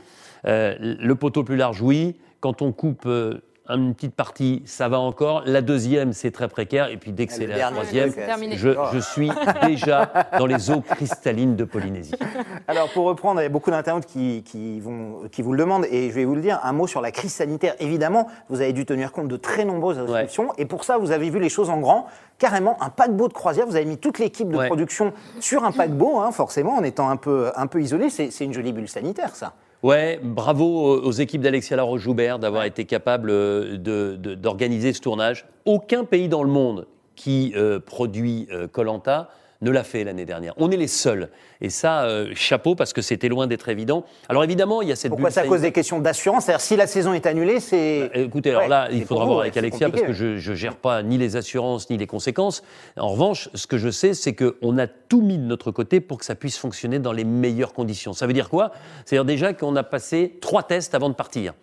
[0.46, 2.16] euh, le poteau plus large, oui.
[2.40, 3.42] Quand on coupe euh,
[3.78, 5.44] une petite partie, ça va encore.
[5.46, 6.90] La deuxième, c'est très précaire.
[6.90, 8.58] Et puis dès que Et c'est la troisième, terminé.
[8.58, 9.32] je, je suis
[9.66, 12.14] déjà dans les eaux cristallines de Polynésie.
[12.68, 15.86] Alors, pour reprendre, il y a beaucoup d'internautes qui, qui vont, qui vous le demandent,
[15.92, 17.76] et je vais vous le dire, un mot sur la crise sanitaire.
[17.80, 21.30] Évidemment, vous avez dû tenir compte de très nombreuses restrictions, et pour ça, vous avez
[21.30, 22.08] vu les choses en grand.
[22.38, 24.68] Carrément, un paquebot de croisière, vous avez mis toute l'équipe de Ouais.
[24.68, 28.10] production sur un paquebot, hein, forcément, en étant un peu, un peu isolé.
[28.10, 29.54] C'est une jolie bulle sanitaire, ça.
[29.82, 30.66] Ouais, bravo
[31.02, 35.46] aux équipes d'Alexia Laroche-Joubert d'avoir été capables euh, de- de- d'organiser ce tournage.
[35.66, 39.30] Aucun pays dans le monde qui euh, produit Colanta
[39.62, 40.54] ne l'a fait l'année dernière.
[40.58, 41.30] On est les seuls.
[41.62, 44.06] Et ça, euh, chapeau, parce que c'était loin d'être évident.
[44.30, 46.46] Alors évidemment, il y a cette Pourquoi à cause des questions d'assurance?
[46.46, 48.10] C'est-à-dire si la saison est annulée, c'est.
[48.14, 50.56] Bah, Écoutez, alors Ouais, là, il faudra vous, voir avec Alexia parce que je ne
[50.56, 52.64] gère pas ni les assurances ni les conséquences.
[52.98, 56.18] En revanche, ce que je sais, c'est qu'on a tout mis de notre côté pour
[56.18, 58.14] que ça puisse fonctionner dans les meilleures conditions.
[58.14, 58.72] Ça veut dire quoi?
[59.06, 61.54] C'est-à-dire déjà qu'on a passé trois tests avant de partir,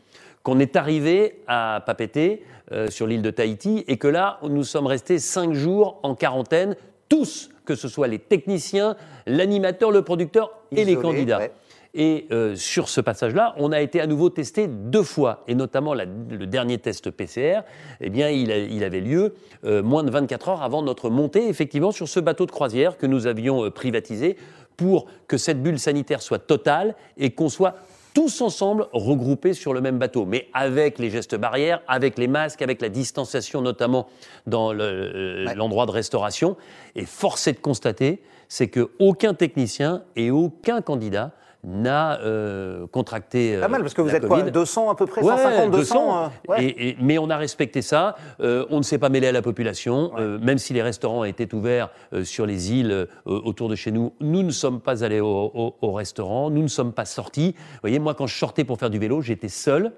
[0.42, 4.86] qu'on est arrivé à Papeete, euh, sur l'île de Tahiti, et que là, nous sommes
[4.86, 6.76] restés cinq jours en quarantaine,
[7.08, 11.38] tous, que ce soit les techniciens, l'animateur, le producteur et les candidats.
[11.38, 11.52] ouais.
[11.98, 15.94] Et euh, sur ce passage-là, on a été à nouveau testé deux fois, et notamment
[15.94, 17.60] la- le dernier test PCR,
[18.02, 21.48] eh bien, il, a- il avait lieu euh, moins de 24 heures avant notre montée,
[21.48, 24.36] effectivement, sur ce bateau de croisière que nous avions euh, privatisé
[24.76, 27.76] pour que cette bulle sanitaire soit totale et qu'on soit
[28.16, 32.62] tous ensemble regroupés sur le même bateau, mais avec les gestes barrières, avec les masques,
[32.62, 34.06] avec la distanciation, notamment
[34.46, 35.54] dans le- euh, Ouais.
[35.54, 36.56] l'endroit de restauration.
[36.94, 41.32] Et force est de constater, c'est qu'aucun technicien et aucun candidat
[41.66, 43.56] n'a euh, contracté.
[43.56, 44.52] euh, Pas mal, parce que vous êtes quoi Covid.
[44.52, 46.24] 200 à peu près Ouais, 150, 200 200.
[46.24, 46.64] euh, ouais.
[46.64, 48.14] Et- et- mais on a respecté ça.
[48.40, 50.12] Euh, on ne s'est pas mêlé à la population.
[50.18, 53.90] Euh, même si les restaurants étaient ouverts euh, sur les îles euh, autour de chez
[53.90, 56.50] nous, nous ne sommes pas allés au, au- au restaurant.
[56.50, 57.54] Nous ne sommes pas sortis.
[57.56, 59.92] Vous voyez, moi, quand je sortais pour faire du vélo, j'étais seul.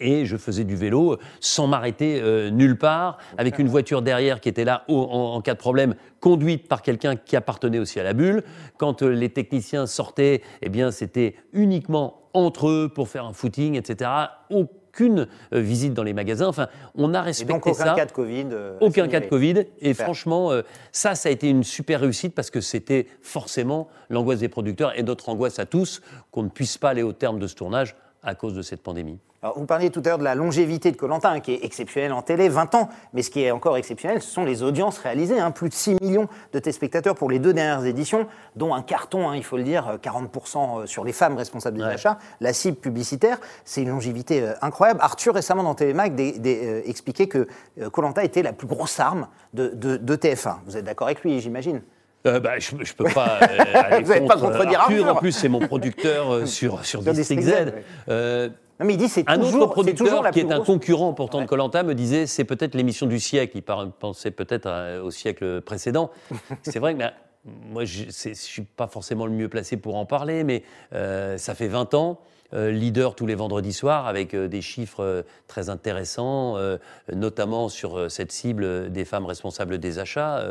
[0.00, 4.40] Et je faisais du vélo euh, sans m'arrêter euh, nulle part, avec une voiture derrière
[4.40, 7.98] qui était là au- en, en cas de problème, conduite par quelqu'un qui appartenait aussi
[8.00, 8.42] à la bulle.
[8.78, 13.76] Quand euh, les techniciens sortaient, eh bien, c'était uniquement entre eux pour faire un footing,
[13.76, 14.10] etc.
[14.50, 16.48] Aucune visite dans les magasins.
[16.48, 17.94] Enfin, on a Et respecté donc aucun ça.
[17.94, 18.46] cas de Covid.
[18.52, 19.64] euh, Aucun cas de Covid.
[19.80, 20.04] Et Super.
[20.04, 24.48] franchement, euh, ça, ça a été une super réussite parce que c'était forcément l'angoisse des
[24.48, 27.54] producteurs et notre angoisse à tous qu'on ne puisse pas aller au terme de ce
[27.54, 27.94] tournage
[28.26, 29.18] à cause de cette pandémie.
[29.42, 32.22] Alors, vous parliez tout à l'heure de la longévité de Colantin, qui est exceptionnelle en
[32.22, 32.88] télé, 20 ans.
[33.12, 35.38] Mais ce qui est encore exceptionnel, ce sont les audiences réalisées.
[35.38, 35.52] hein.
[35.52, 39.36] Plus de 6 millions de téléspectateurs pour les deux dernières éditions, dont un carton, hein,
[39.36, 41.90] il faut le dire, euh, 40% sur les femmes responsables des Ouais.
[41.92, 42.18] achats.
[42.40, 44.98] La cible publicitaire, c'est une longévité euh, incroyable.
[45.02, 47.46] Arthur, récemment dans Télémac, des- des, euh, expliquait que
[47.92, 50.58] Colanta était la plus grosse arme de, de- de TF1.
[50.66, 51.82] Vous êtes d'accord avec lui, j'imagine?
[52.26, 54.96] Euh, bah, je, je peux pas euh, aller Vous allez pas contre, contredire Arthur.
[54.98, 55.16] Arthur.
[55.16, 57.18] En plus, c'est mon producteur euh, sur, sur Sur Z.
[57.18, 57.84] Ouais.
[58.08, 58.48] Euh,
[58.80, 60.66] Non, mais il dit c'est un toujours, autre toujours producteur qui est un grosse.
[60.66, 61.48] concurrent pourtant de Ouais.
[61.48, 63.56] Colanta me disait c'est peut-être l'émission du siècle.
[63.56, 66.10] Il pensait peut-être au siècle précédent.
[66.62, 67.12] c'est vrai que bah,
[67.44, 70.62] moi je ne suis pas forcément le mieux placé pour en parler, mais
[70.94, 72.18] euh, ça fait 20 ans.
[72.54, 76.76] euh, leader tous les vendredis soirs avec euh, des chiffres euh, très intéressants, euh,
[77.12, 80.44] notamment sur euh, cette cible euh, des femmes responsables des achats.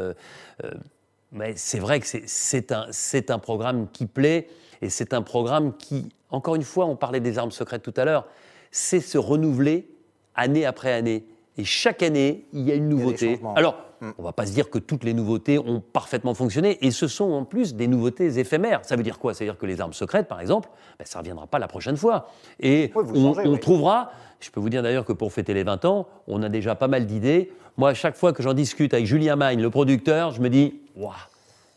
[1.31, 2.88] Mais c'est vrai que c'est- un,
[3.29, 4.47] un programme qui plaît
[4.81, 8.05] et c'est un programme qui, encore une fois, on parlait des armes secrètes tout à
[8.05, 8.27] l'heure,
[8.71, 9.89] c'est se renouveler
[10.35, 11.25] année après année.
[11.57, 13.39] Et chaque année, il y a une nouveauté.
[13.55, 14.11] Alors, Mm.
[14.17, 17.07] on ne va pas se dire que toutes les nouveautés ont parfaitement fonctionné, et ce
[17.07, 18.81] sont en plus des nouveautés éphémères.
[18.83, 19.33] Ça veut dire quoi?
[19.33, 20.67] Ça veut dire que les armes secrètes, par exemple,
[20.99, 22.27] ben, ça ne reviendra pas la prochaine fois.
[22.59, 23.59] Et Oui, on, changez, on oui.
[23.61, 24.11] trouvera,
[24.45, 26.88] je peux vous dire d'ailleurs que pour fêter les 20 ans, on a déjà pas
[26.88, 27.51] mal d'idées.
[27.77, 30.81] Moi, à chaque fois que j'en discute avec Julien Magne, le producteur, je me dis,
[30.95, 31.13] waouh,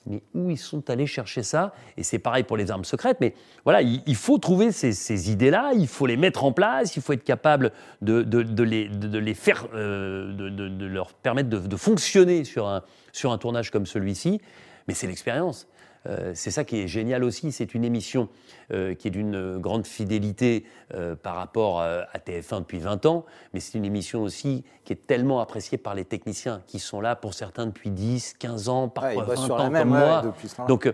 [0.06, 1.72] mais où ils sont allés chercher ça?
[1.96, 5.88] Et c'est pareil pour les armes secrètes, mais voilà, il, faut trouver ces, idées-là, il
[5.88, 8.22] faut les mettre en place, il faut être capable de,
[8.62, 14.40] les, faire, euh, de, leur permettre de, fonctionner sur un tournage comme celui-ci.
[14.88, 15.66] Mais c'est l'expérience.
[16.06, 17.52] Euh, c'est ça qui est génial aussi.
[17.52, 18.28] C'est une émission
[18.72, 23.24] euh, qui est d'une euh, grande fidélité euh, par rapport à TF1 depuis 20 ans,
[23.52, 27.16] mais c'est une émission aussi qui est tellement appréciée par les techniciens qui sont là
[27.16, 29.82] pour certains depuis 10, 15 ans, Ouais, parfois ils bossent 20 sur la ans même,
[29.82, 30.66] comme ouais, moi.
[30.66, 30.92] Donc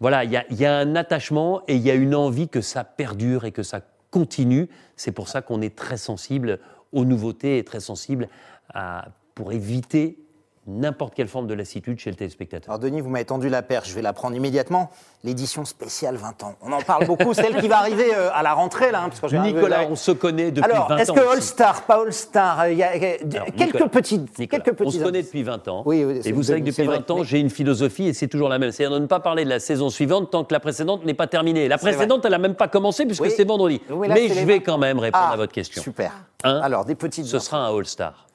[0.00, 2.84] voilà, il y, y a un attachement et il y a une envie que ça
[2.84, 4.68] perdure et que ça continue.
[4.96, 6.58] C'est pour ça qu'on est très sensible
[6.92, 8.28] aux nouveautés et très sensible
[8.72, 10.18] à, pour éviter
[10.66, 12.70] n'importe quelle forme de lassitude chez le téléspectateur.
[12.70, 14.90] Alors Denis, vous m'avez tendu la perche, je vais la prendre immédiatement.
[15.24, 16.54] L'édition spéciale 20 ans.
[16.62, 19.02] On en parle beaucoup, celle qui va arriver euh, à la rentrée là.
[19.02, 21.14] hein, parce que Nicolas, on se connaît depuis Alors, 20 est-ce ans.
[21.14, 21.30] que aussi.
[21.36, 24.62] All Star, pas All Star, euh, il y a euh, Alors, quelques Nicolas, petites, Nicolas,
[24.62, 25.82] quelques petits on se connaît depuis 20 ans.
[25.84, 28.12] Oui, oui, et vous savez que depuis vrai, 20 ans, mais- j'ai une philosophie et
[28.14, 28.70] c'est toujours la même.
[28.70, 31.26] C'est-à-dire de ne pas parler de la saison suivante tant que la précédente n'est pas
[31.26, 31.66] terminée.
[31.68, 33.32] La précédente, elle n'a même pas commencé puisque Oui.
[33.36, 33.80] c'est vendredi.
[33.88, 35.82] Là, mais je vais quand même répondre Ah, à votre question.
[35.82, 36.12] Super.
[36.44, 36.60] Hein?
[36.62, 37.26] Alors, des petites.
[37.26, 38.26] Ce sera un All-Star.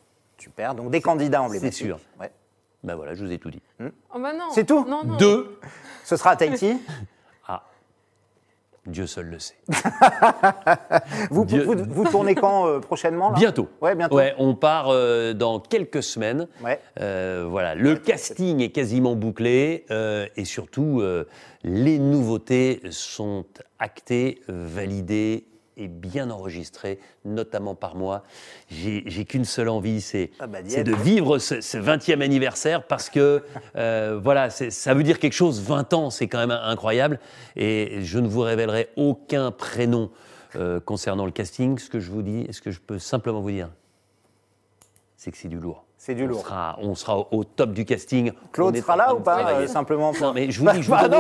[0.52, 0.76] Super.
[0.76, 1.74] Donc des candidats emblématiques.
[1.74, 1.98] sûr.
[2.20, 2.30] Ouais.
[2.84, 3.62] Ben voilà, je vous ai tout dit.
[3.80, 4.50] Oh bah non.
[4.54, 5.16] C'est tout Non, non.
[5.18, 5.58] Deux.
[6.04, 6.74] Ce sera à Tahiti.
[7.48, 7.64] Ah,
[8.86, 9.56] Dieu seul le sait.
[11.30, 13.36] Vous, Dieu- vous, vous tournez quand euh, prochainement là?
[13.38, 13.70] Bientôt.
[13.82, 14.16] Ouais, bientôt.
[14.16, 16.48] Ouais, on part euh, dans quelques semaines.
[16.64, 16.80] Ouais.
[17.00, 21.26] Euh, voilà, le casting est quasiment bouclé euh, et surtout euh,
[21.64, 23.46] les nouveautés sont
[23.80, 25.46] actées, validées
[25.82, 28.24] est bien enregistré, notamment par moi.
[28.70, 33.44] J'ai qu'une seule envie, c'est Ah bah, de vivre ce, ce 20e anniversaire parce que
[33.76, 35.62] euh, voilà, ça veut dire quelque chose.
[35.62, 37.20] 20 ans, c'est quand même incroyable.
[37.56, 40.12] Et je ne vous révélerai aucun prénom
[40.56, 41.78] euh, concernant le casting.
[41.78, 43.70] Ce que je vous dis, et ce que je peux simplement vous dire,
[45.16, 45.86] c'est que c'est du lourd.
[46.04, 46.42] C'est du On lourd.
[46.48, 48.32] sera, on sera au, au top du casting.
[48.52, 50.96] Claude sera là ou pas euh, Simplement pour- Non, mais je vous dis, je vous
[50.98, 51.12] Bah donne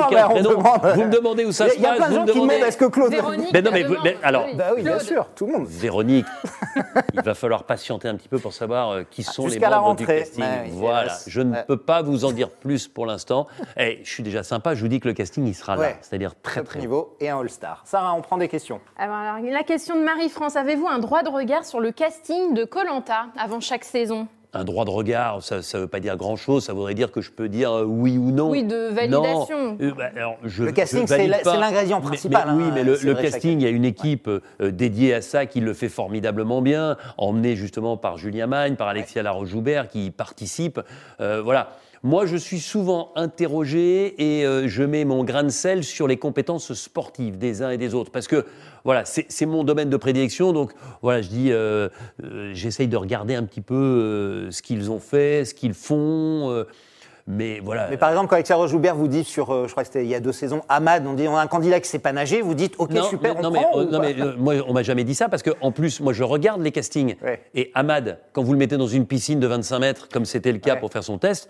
[0.41, 0.89] non, on.
[0.95, 1.97] Vous me demandez où ça Il y a- se il y a passe.
[1.97, 3.11] plein de vous gens qui demandent est-ce que Claude.
[3.11, 5.67] Véronique Mais non, mais- alors- Bah oui, bien sûr, tout le monde.
[5.67, 6.25] Véronique,
[7.13, 9.95] il va falloir patienter un petit peu pour savoir euh, qui sont les la membres
[9.97, 10.19] du rentrée.
[10.21, 10.43] casting.
[10.43, 11.63] Ouais, oui, voilà, je ne Ouais.
[11.67, 13.45] peux pas vous en dire plus pour l'instant.
[13.77, 16.33] Et je suis déjà sympa, je vous dis que le casting, il sera là, c'est-à-dire
[16.41, 16.81] très très haut.
[16.81, 17.83] niveau et un All-Star.
[17.85, 18.81] Sarah, on prend des questions.
[18.97, 22.63] Alors, alors, la question de Marie-France, avez-vous un droit de regard sur le casting de
[22.63, 24.27] Colanta avant chaque saison?
[24.53, 27.31] Un droit de regard, ça ne veut pas dire grand-chose, ça voudrait dire que je
[27.31, 28.49] peux dire euh, oui ou non.
[28.49, 29.71] Oui, de validation.
[29.71, 29.77] Non.
[29.79, 31.53] Euh, bah, alors, je- Le casting, c'est la- pas.
[31.53, 34.41] c'est l'ingrédient principal, mais oui, hein, mais le, casting, il y a une équipe euh,
[34.71, 39.23] dédiée à ça qui le fait formidablement bien, emmenée justement par Julien Magne, par Alexia
[39.23, 40.81] Laroche-Joubert, qui y participe.
[41.21, 41.69] Euh, voilà.
[42.03, 46.17] Moi, je suis souvent interrogé et euh, je mets mon grain de sel sur les
[46.17, 48.11] compétences sportives des uns et des autres.
[48.11, 48.45] Parce que,
[48.83, 50.51] voilà, c'est mon domaine de prédilection.
[50.51, 50.71] Donc,
[51.03, 51.89] voilà, je dis, euh,
[52.23, 56.65] euh, j'essaye de regarder un petit peu ce qu'ils ont fait, ce qu'ils font.
[57.27, 57.87] mais voilà.
[57.91, 60.15] Mais par exemple, quand Alexia Joubert vous dit sur, je crois que c'était il y
[60.15, 62.55] a deux saisons, Ahmad, on dit on a un candidat qui sait pas nager, vous
[62.55, 65.03] dites ok super, mais, on non, mais, prend ou non, mais, moi, on m'a jamais
[65.03, 67.15] dit ça parce que en plus, moi, je regarde les castings.
[67.23, 67.43] Ouais.
[67.53, 70.57] Et Ahmad, quand vous le mettez dans une piscine de 25 mètres, comme c'était le
[70.57, 70.79] cas Ouais.
[70.79, 71.47] pour faire son test,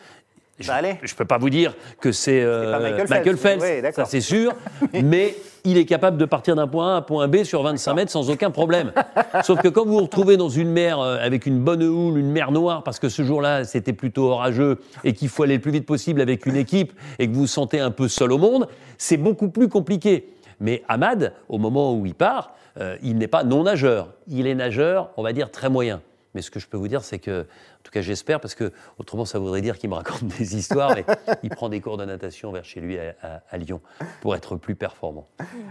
[0.62, 3.64] Ça allait je peux pas vous dire que c'est euh, Michael Phelps.
[3.64, 4.54] Oui, ça c'est sûr,
[4.94, 7.94] mais il est capable de partir d'un point A à un point B sur 25
[7.94, 8.92] mètres sans aucun problème.
[9.44, 12.32] Sauf que quand vous vous retrouvez dans une mer euh, avec une bonne houle, une
[12.32, 15.72] mer noire, parce que ce jour-là c'était plutôt orageux et qu'il faut aller le plus
[15.72, 18.68] vite possible avec une équipe et que vous vous sentez un peu seul au monde,
[18.98, 20.28] c'est beaucoup plus compliqué.
[20.60, 24.10] Mais Ahmad, au moment où il part, euh, il n'est pas non nageur.
[24.28, 26.02] Il est nageur, on va dire, très moyen.
[26.34, 28.72] Mais ce que je peux vous dire, c'est que, en tout cas j'espère, parce que
[29.00, 31.06] autrement ça voudrait dire qu'il me raconte des histoires, mais
[31.44, 33.82] il prend des cours de natation vers chez lui à, à- à Lyon
[34.22, 35.28] pour être plus performant.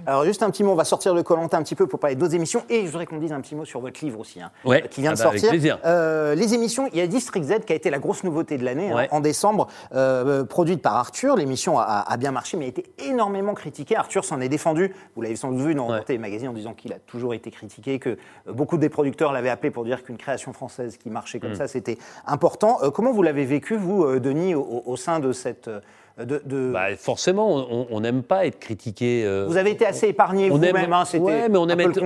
[0.07, 2.16] Alors juste un petit mot, on va sortir de Colanta un petit peu pour parler
[2.16, 4.51] d'autres émissions et je voudrais qu'on dise un petit mot sur votre livre aussi, hein,
[4.64, 5.51] Ouais, qui vient ah de bah, avec sortir.
[5.51, 5.79] plaisir.
[5.85, 8.64] Euh, les émissions, il y a District Z qui a été la grosse nouveauté de
[8.64, 11.37] l'année hein, en décembre, euh, produite par Arthur.
[11.37, 13.96] L'émission a, a bien marché mais a été énormément critiquée.
[13.96, 14.94] Arthur s'en est défendu.
[15.16, 16.01] Vous l'avez sans doute vu dans Ouais.
[16.09, 19.70] les magazines en disant qu'il a toujours été critiqué, que beaucoup des producteurs l'avaient appelé
[19.70, 21.43] pour dire qu'une création française qui marchait Mm.
[21.43, 22.79] comme ça, c'était important.
[22.83, 25.81] Euh, comment vous l'avez vécu vous, euh, Denis, au, sein de cette euh,
[26.19, 29.23] de, de- Bah, forcément, on- n'aime pas être critiqué.
[29.25, 32.03] euh, Vous avez été assez épargné vous-même, aime, hein, ouais, mais on aime être,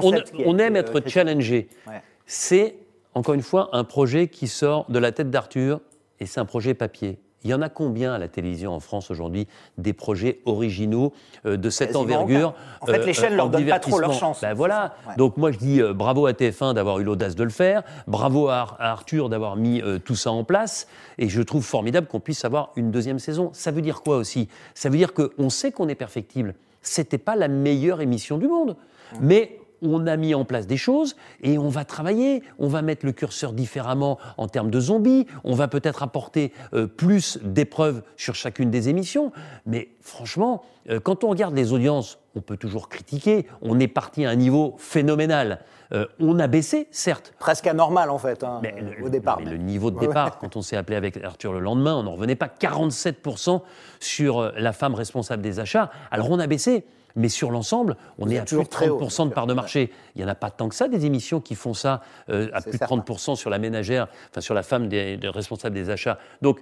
[0.46, 1.10] on, aime être critiqué.
[1.10, 1.68] challengé.
[1.88, 2.00] Ouais.
[2.26, 2.76] C'est,
[3.14, 5.80] encore une fois, un projet qui sort de la tête d'Arthur
[6.20, 7.18] et c'est un projet papier.
[7.44, 9.46] Il y en a combien à la télévision en France aujourd'hui
[9.78, 11.12] des projets originaux
[11.44, 12.54] euh, de cette envergure.
[12.80, 14.40] En fait, les chaînes leur en donnent pas trop leur chance.
[14.40, 14.94] Ben voilà.
[15.06, 15.14] Ouais.
[15.16, 18.48] Donc moi je dis euh, bravo à TF1 d'avoir eu l'audace de le faire, bravo
[18.48, 22.20] à, à Arthur d'avoir mis euh, tout ça en place, et je trouve formidable qu'on
[22.20, 23.50] puisse avoir une deuxième saison.
[23.52, 24.48] Ça veut dire quoi aussi?
[24.74, 26.54] Ça veut dire qu'on sait qu'on est perfectible.
[26.80, 28.76] C'était pas la meilleure émission du monde,
[29.20, 33.06] mais on a mis en place des choses et on va travailler, on va mettre
[33.06, 38.34] le curseur différemment en termes de zombies, on va peut-être apporter euh, plus d'épreuves sur
[38.34, 39.32] chacune des émissions.
[39.66, 44.24] Mais franchement, euh, quand on regarde les audiences, on peut toujours critiquer, on est parti
[44.24, 45.60] à un niveau phénoménal.
[45.92, 49.38] Euh, on a baissé, certes, Presque anormal en fait hein, mais le, au départ.
[49.38, 52.12] mais le niveau de départ, quand on s'est appelé avec Arthur le lendemain, on n'en
[52.12, 53.60] revenait pas 47%
[54.00, 55.90] sur la femme responsable des achats.
[56.10, 56.84] Alors on a baissé,
[57.16, 59.54] mais sur l'ensemble, on Vous est à plus de très haut, 30% de part de
[59.54, 59.92] marché.
[60.14, 62.60] Il n'y en a pas tant que ça des émissions qui font ça euh, à
[62.60, 62.96] plus certain.
[62.96, 66.18] de 30% sur la ménagère, enfin sur la femme des, des responsables des achats.
[66.42, 66.58] Donc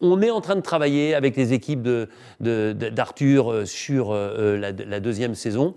[0.00, 2.08] on est en train de travailler avec les équipes de-
[2.40, 5.74] de- de- d'Arthur euh, sur euh, la, la deuxième saison.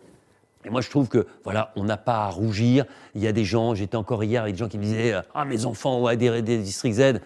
[0.65, 2.83] Et moi, je trouve que, voilà, on n'a pas à rougir.
[3.15, 5.45] Il y a des gens, j'étais encore hier avec des gens qui me disaient Ah,
[5.45, 7.21] mes enfants ont adhéré des District Z.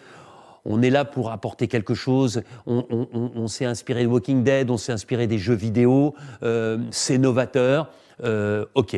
[0.66, 2.44] On est là pour apporter quelque chose.
[2.68, 6.14] On, on- on- on s'est inspiré de Walking Dead, on s'est inspiré des jeux vidéo.
[6.44, 7.90] Euh, c'est novateur.
[8.24, 8.96] Euh, ok,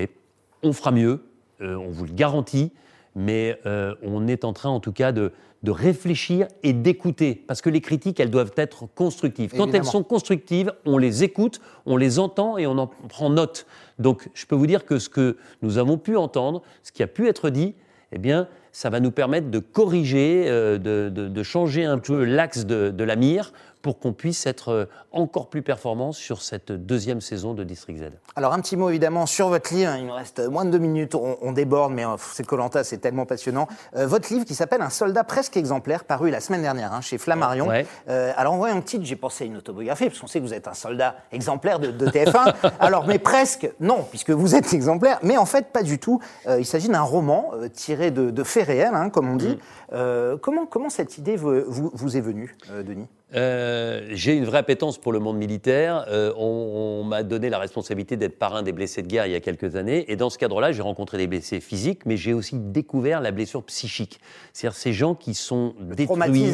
[0.63, 1.23] on fera mieux,
[1.61, 2.71] euh, on vous le garantit.
[3.15, 3.59] Mais
[4.01, 7.35] on est en train, en tout cas, de, de réfléchir et d'écouter.
[7.47, 9.53] Parce que les critiques, elles doivent être constructives.
[9.55, 13.67] Quand elles sont constructives, on les écoute, on les entend et on en prend note.
[13.99, 17.07] Donc, je peux vous dire que ce que nous avons pu entendre, ce qui a
[17.07, 17.75] pu être dit,
[18.13, 22.25] eh bien, ça va nous permettre de corriger, euh, de, de- de changer un peu
[22.25, 26.71] l'axe de, de la mire pour qu'on puisse être euh, encore plus performant sur cette
[26.71, 28.11] deuxième saison de District Z.
[28.35, 31.13] Alors un petit mot évidemment sur votre livre, il nous reste moins de deux minutes,
[31.15, 33.67] on, déborde, mais euh, c'est Colanta, c'est tellement passionnant.
[33.95, 37.17] Euh, votre livre qui s'appelle Un soldat presque exemplaire, paru la semaine dernière hein, chez
[37.17, 37.69] Flammarion.
[38.07, 40.53] alors en voyant un titre, j'ai pensé à une autobiographie, parce qu'on sait que vous
[40.53, 42.53] êtes un soldat exemplaire de, TF1.
[42.79, 46.21] alors mais presque, non, puisque vous êtes exemplaire, mais en fait pas du tout.
[46.47, 49.59] il s'agit d'un roman tiré de, faits réels, hein, comme on dit.
[49.91, 50.37] Mm.
[50.41, 53.07] comment, comment cette idée vous, vous est venue, Denis?
[53.35, 56.05] Euh, j'ai une vraie appétence pour le monde militaire.
[56.09, 59.39] Euh, on, m'a donné la responsabilité d'être parrain des blessés de guerre il y a
[59.39, 60.11] quelques années.
[60.11, 63.63] Et dans ce cadre-là, j'ai rencontré des blessés physiques, mais j'ai aussi découvert la blessure
[63.63, 64.19] psychique.
[64.53, 66.53] C'est-à-dire ces gens qui sont le détruits,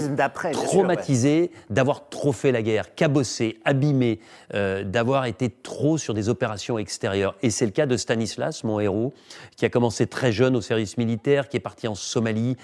[0.53, 4.19] traumatisés d'avoir trop fait la guerre, cabossés, abîmés,
[4.53, 7.35] euh, d'avoir été trop sur des opérations extérieures.
[7.43, 9.13] Et c'est le cas de Stanislas, mon héros,
[9.57, 12.55] qui a commencé très jeune au service militaire, qui est parti en Somalie,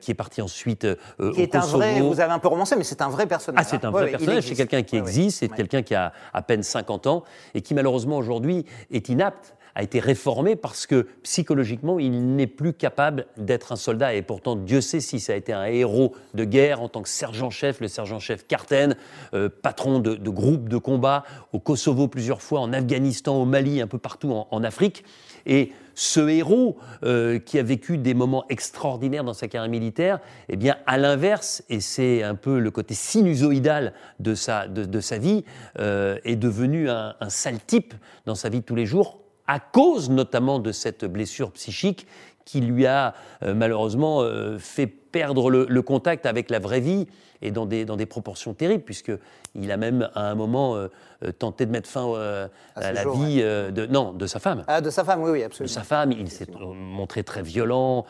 [0.00, 0.86] qui est parti ensuite
[1.34, 3.64] qui est un vrai, vous avez un peu romancé, mais c'est un vrai personnage ah,
[3.64, 7.06] c'est un vrai personnage, c'est quelqu'un qui existe, c'est quelqu'un qui a à peine 50
[7.06, 7.24] ans
[7.54, 12.72] et qui malheureusement aujourd'hui est inapte a été réformé parce que psychologiquement, il n'est plus
[12.72, 14.14] capable d'être un soldat.
[14.14, 17.10] Et pourtant, Dieu sait si ça a été un héros de guerre en tant que
[17.10, 18.96] sergent-chef, le sergent-chef Carten,
[19.34, 23.82] euh, patron de, de groupes de combat au Kosovo plusieurs fois, en Afghanistan, au Mali,
[23.82, 25.04] un peu partout en, en Afrique.
[25.46, 30.56] Et ce héros euh, qui a vécu des moments extraordinaires dans sa carrière militaire, eh
[30.56, 35.44] bien, à l'inverse, et c'est un peu le côté sinusoïdal de sa, de, sa vie,
[35.78, 37.94] euh, est devenu un, sale type
[38.26, 42.06] dans sa vie de tous les jours, à cause notamment de cette blessure psychique
[42.46, 44.24] qui lui a euh, malheureusement
[44.58, 47.06] fait perdre le, contact avec la vraie vie
[47.42, 50.88] et dans des, dans des proportions terribles, puisqu'il a même à un moment euh,
[51.24, 54.64] euh, tenté de mettre fin euh, à, la vie de, non, de sa femme.
[54.66, 55.72] Ah, de sa femme, oui, oui, absolument.
[55.72, 58.04] De sa femme, il s'est montré très violent,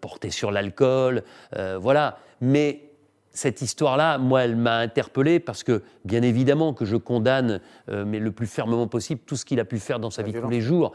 [0.00, 1.22] porté sur l'alcool,
[1.80, 2.18] voilà.
[2.40, 2.87] Mais
[3.38, 8.32] cette histoire-là, moi, elle m'a interpellé parce que, bien évidemment, que je condamne, mais le
[8.32, 10.92] plus fermement possible, tout ce qu'il a pu faire dans sa vie tous les jours.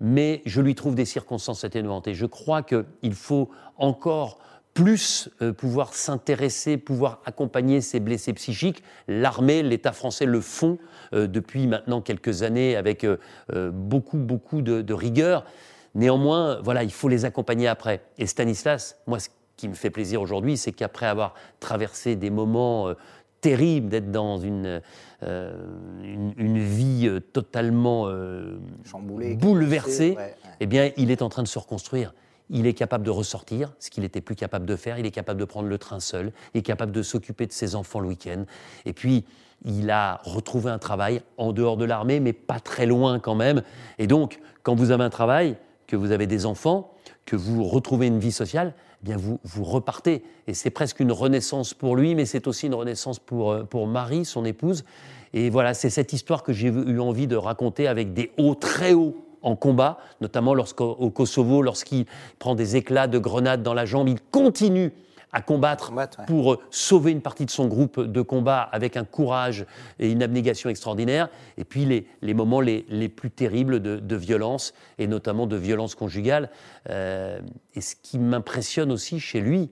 [0.00, 2.08] mais je lui trouve des circonstances atténuantes.
[2.08, 4.38] Et je crois qu'il faut encore
[4.74, 8.82] plus euh, pouvoir s'intéresser, pouvoir accompagner ces blessés psychiques.
[9.08, 10.78] L'armée, l'État français le font
[11.12, 13.18] euh, depuis maintenant quelques années avec euh,
[13.72, 15.44] beaucoup, beaucoup de, rigueur.
[15.94, 18.02] Néanmoins, voilà, il faut les accompagner après.
[18.18, 19.28] Et Stanislas, moi, ce
[19.62, 22.92] qui me fait plaisir aujourd'hui, c'est qu'après avoir traversé des moments
[23.40, 24.82] terribles, d'être dans une,
[25.22, 28.08] une, vie totalement
[29.38, 30.16] bouleversée,
[30.58, 32.12] eh bien, il est en train de se reconstruire
[32.50, 34.98] il est capable de ressortir, ce qu'il n'était plus capable de faire.
[34.98, 36.32] Il est capable de prendre le train seul.
[36.54, 38.44] Il est capable de s'occuper de ses enfants le week-end.
[38.84, 39.24] Et puis,
[39.64, 43.62] il a retrouvé un travail en dehors de l'armée, mais pas très loin quand même.
[43.98, 45.56] Et donc, quand vous avez un travail,
[45.86, 46.94] que vous avez des enfants,
[47.24, 50.22] que vous retrouvez une vie sociale, eh bien vous, vous repartez.
[50.46, 53.86] Et c'est presque une renaissance pour lui, mais c'est aussi une renaissance pour, euh, pour
[53.86, 54.84] Marie, son épouse.
[55.34, 58.92] Et voilà, c'est cette histoire que j'ai eu envie de raconter avec des hauts très
[58.92, 62.06] hauts en combat, notamment lorsqu'au Kosovo, lorsqu'il
[62.38, 64.92] prend des éclats de grenades dans la jambe, il continue
[65.32, 65.92] à combattre
[66.26, 69.64] pour sauver une partie de son groupe de combat avec un courage
[69.98, 71.28] et une abnégation extraordinaire.
[71.56, 71.84] Et puis
[72.20, 76.50] les, moments les, plus terribles de, violence, et notamment de violence conjugale.
[76.90, 77.40] Euh,
[77.74, 79.70] et ce qui m'impressionne aussi chez lui,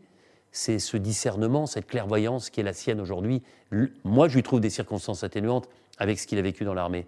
[0.53, 3.43] c'est ce discernement, cette clairvoyance qui est la sienne aujourd'hui.
[4.05, 7.07] Moi, je lui trouve des circonstances atténuantes avec ce qu'il a vécu dans l'armée.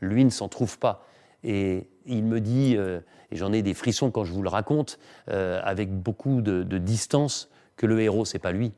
[0.00, 1.06] Lui ne s'en trouve pas.
[1.44, 4.98] Et il me dit, euh, et j'en ai des frissons quand je vous le raconte,
[5.28, 7.48] euh, avec beaucoup de, distance,
[7.80, 8.72] que le héros, c'est pas lui.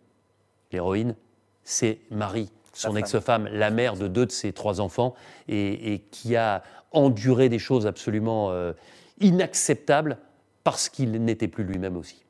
[0.70, 1.16] L'héroïne,
[1.64, 5.14] c'est Marie, son ex-femme, la mère de deux de ses trois enfants,
[5.48, 8.72] et, qui a enduré des choses absolument euh,
[9.20, 10.18] inacceptables
[10.62, 12.24] parce qu'il n'était plus lui-même aussi.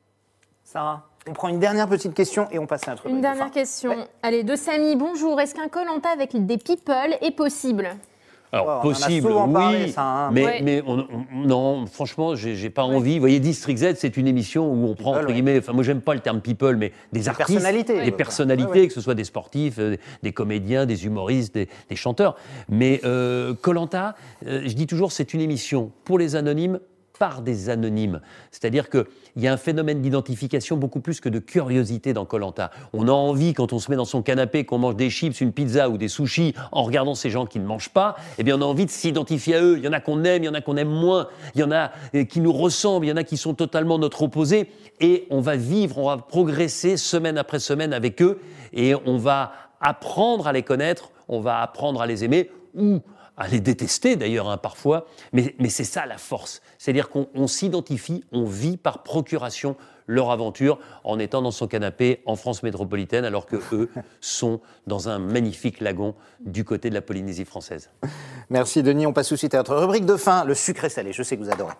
[0.63, 3.09] Sarah on prend une dernière petite question et on passe à un truc.
[3.09, 3.95] Une dernière question.
[4.23, 5.39] Allez, de Samy, bonjour.
[5.39, 7.95] Est-ce qu'un Colanta avec des people est possible?
[8.53, 10.83] Alors, possible, oui, hein, mais, mais
[11.33, 13.15] non, franchement, j'ai pas envie.
[13.15, 16.01] Vous voyez, District Z, c'est une émission où on prend, entre guillemets, enfin, moi, j'aime
[16.01, 19.79] pas le terme people, mais des, artistes, personnalités, des personnalités, que ce soit des sportifs,
[19.79, 22.35] euh, des comédiens, des humoristes, des, chanteurs.
[22.69, 23.01] Mais
[23.61, 26.79] Colanta, euh, euh, je dis toujours, c'est une émission pour les anonymes,
[27.19, 28.21] par des anonymes.
[28.51, 29.05] C'est-à-dire qu'il
[29.37, 32.71] y a un phénomène d'identification beaucoup plus que de curiosité dans Colanta.
[32.91, 35.51] On a envie, quand on se met dans son canapé, qu'on mange des chips, une
[35.51, 38.61] pizza ou des sushis, en regardant ces gens qui ne mangent pas, eh bien on
[38.61, 39.77] a envie de s'identifier à eux.
[39.77, 41.63] Il y en a qu'on aime, il y en a qu'on aime moins, il y
[41.63, 44.69] en a euh, qui nous ressemblent, il y en a qui sont totalement notre opposé.
[44.99, 48.39] Et on va vivre, on va progresser semaine après semaine avec eux,
[48.73, 53.01] et on va apprendre à les connaître, on va apprendre à les aimer, ou
[53.37, 56.61] à les détester d'ailleurs hein, parfois, mais, c'est ça la force.
[56.77, 59.75] C'est-à-dire qu'on s'identifie, on vit par procuration
[60.05, 63.89] leur aventure en étant dans son canapé en France métropolitaine, alors que eux
[64.21, 67.89] sont dans un magnifique lagon du côté de la Polynésie française.
[68.49, 71.13] Merci Denis, on passe tout de suite à notre rubrique de fin, le sucré salé.
[71.13, 71.73] Je sais que vous adorez.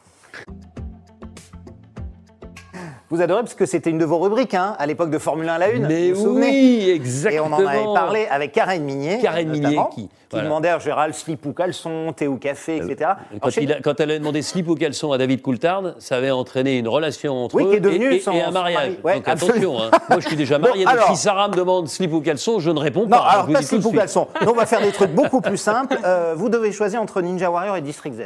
[3.13, 5.53] Vous adorez parce que c'était une de vos rubriques hein, à l'époque de Formule 1
[5.53, 5.85] à la une.
[5.87, 7.45] Mais vous vous souvenez oui, exactement.
[7.59, 9.19] Et on en avait parlé avec Karen Minier.
[9.21, 10.45] Karen Minier qui- qui voilà.
[10.45, 12.95] demandait en général slip ou caleçon, thé ou café, etc.
[13.01, 15.93] Alors, Quand, chez- il a- quand elle a demandé slip ou caleçon à David Coulthard,
[15.99, 18.41] ça avait entraîné une relation entre Oui, eux qui est devenue et, et- son- et
[18.41, 18.93] un mariage.
[19.03, 19.91] Ouais, Donc attention, hein.
[20.09, 22.59] moi je suis déjà marié, Bon, donc alors- si Sarah me demande slip ou caleçon,
[22.59, 23.17] je ne réponds Non, pas.
[23.17, 24.27] alors pas slip ou caleçon.
[24.41, 25.99] On va faire des trucs beaucoup plus simples.
[26.03, 28.21] Euh, vous devez choisir entre Ninja Warrior et District Z.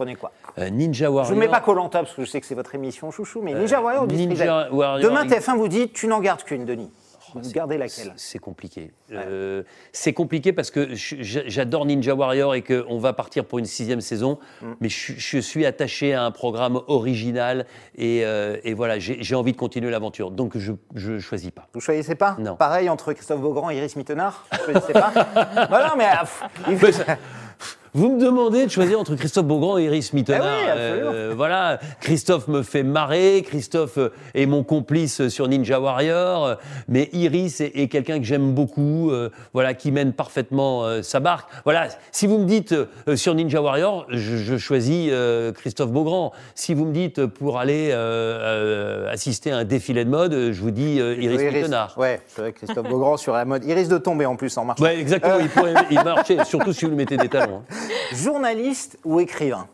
[0.00, 1.28] Prenez quoi Euh, Ninja Warrior.
[1.28, 3.52] Je ne mets pas Colanta parce que je sais que c'est votre émission chouchou, mais
[3.52, 6.90] Ninja Warrior ou Ninja Warrior, Demain, il- TF1 vous dit tu n'en gardes qu'une, Denis.
[7.34, 8.12] Vous gardez laquelle?
[8.16, 8.92] C'est compliqué.
[9.12, 14.00] Euh, c'est compliqué parce que j'adore Ninja Warrior et qu'on va partir pour une sixième
[14.00, 14.66] saison, Mm.
[14.80, 19.52] mais je, je suis attaché à un programme original et, euh, et voilà, j'ai envie
[19.52, 20.30] de continuer l'aventure.
[20.30, 21.68] Donc je ne choisis pas.
[21.74, 22.36] Vous choisissez pas?
[22.38, 22.56] Non.
[22.56, 24.46] Pareil entre Christophe Beaugrand et Iris Mittenard?
[24.50, 25.12] Vous choisissez pas?
[25.70, 26.08] Bah non, mais.
[27.92, 30.46] Vous me demandez de choisir entre Christophe Beaugrand et Iris Mittenard.
[30.46, 31.10] Eh oui, absolument.
[31.12, 36.54] Euh, voilà, Christophe me fait marrer, Christophe euh, est mon complice sur Ninja Warrior, euh,
[36.86, 41.18] mais Iris est, est quelqu'un que j'aime beaucoup, euh, voilà, qui mène parfaitement euh, sa
[41.18, 41.50] barque.
[41.64, 46.32] Voilà, si vous me dites euh, sur Ninja Warrior, je, je choisis euh, Christophe Beaugrand.
[46.54, 47.96] Si vous me dites pour aller euh,
[49.06, 51.94] euh, assister à un défilé de mode, je vous dis euh, Iris, Mittenard.
[51.98, 53.64] Ouais, c'est vrai, Christophe Beaugrand sur la mode.
[53.64, 54.84] Il risque de tomber en plus en marchant.
[54.84, 57.62] Ouais, exactement, il pourrait il marchait, surtout si vous lui mettez des talons.
[57.68, 57.76] hein.
[58.12, 59.68] Journaliste ou écrivain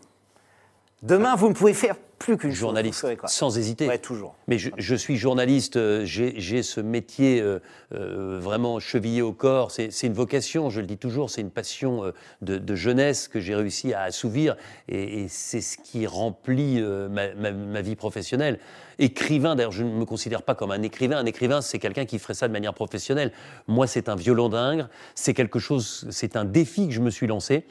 [1.02, 2.60] Demain, vous ne pouvez faire plus qu'une chose.
[2.60, 3.86] Journaliste, quoi sans hésiter.
[3.86, 4.34] Ouais, toujours.
[4.48, 7.58] Mais je, je suis journaliste, euh, j'ai ce métier euh,
[7.94, 9.70] euh, vraiment chevillé au corps.
[9.70, 13.54] C'est une vocation, je le dis toujours, c'est une passion de, de jeunesse que j'ai
[13.54, 14.56] réussi à assouvir
[14.88, 18.58] et, et c'est ce qui remplit ma, ma- ma vie professionnelle.
[18.98, 21.18] Écrivain, d'ailleurs, je ne me considère pas comme un écrivain.
[21.18, 23.30] Un écrivain, c'est quelqu'un qui ferait ça de manière professionnelle.
[23.68, 27.26] Moi, c'est un violon d'ingre, c'est quelque chose, c'est un défi que je me suis
[27.26, 27.66] lancé.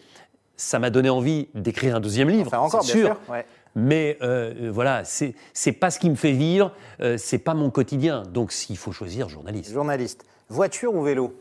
[0.57, 3.17] Ça m'a donné envie d'écrire un deuxième livre, Enfin, encore, c'est bien sûr.
[3.25, 3.33] sûr.
[3.33, 3.45] ouais.
[3.77, 7.53] Mais euh, euh, voilà, c'est c'est pas ce qui me fait vivre, euh, c'est pas
[7.53, 8.23] mon quotidien.
[8.23, 9.73] Donc s'il faut choisir, journaliste.
[9.73, 10.23] Journaliste.
[10.47, 11.35] Voiture ou vélo?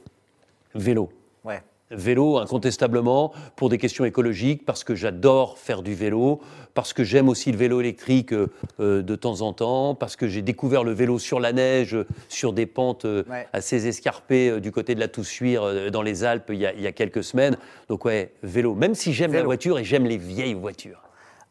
[0.75, 1.13] Vélo.
[1.45, 1.63] Ouais.
[1.95, 6.41] Vélo, incontestablement, pour des questions écologiques, parce que j'adore faire du vélo,
[6.75, 8.49] parce que j'aime aussi le vélo électrique euh,
[8.81, 11.97] euh, de temps en temps, parce que j'ai découvert le vélo sur la neige,
[12.29, 13.47] sur des pentes euh, Ouais.
[13.53, 16.81] assez escarpées euh, du côté de la Toussuire, dans les Alpes, il y, a, il
[16.81, 17.57] y a quelques semaines.
[17.89, 18.75] Donc ouais, vélo.
[18.75, 21.01] Même si j'aime la voiture et j'aime les vieilles voitures.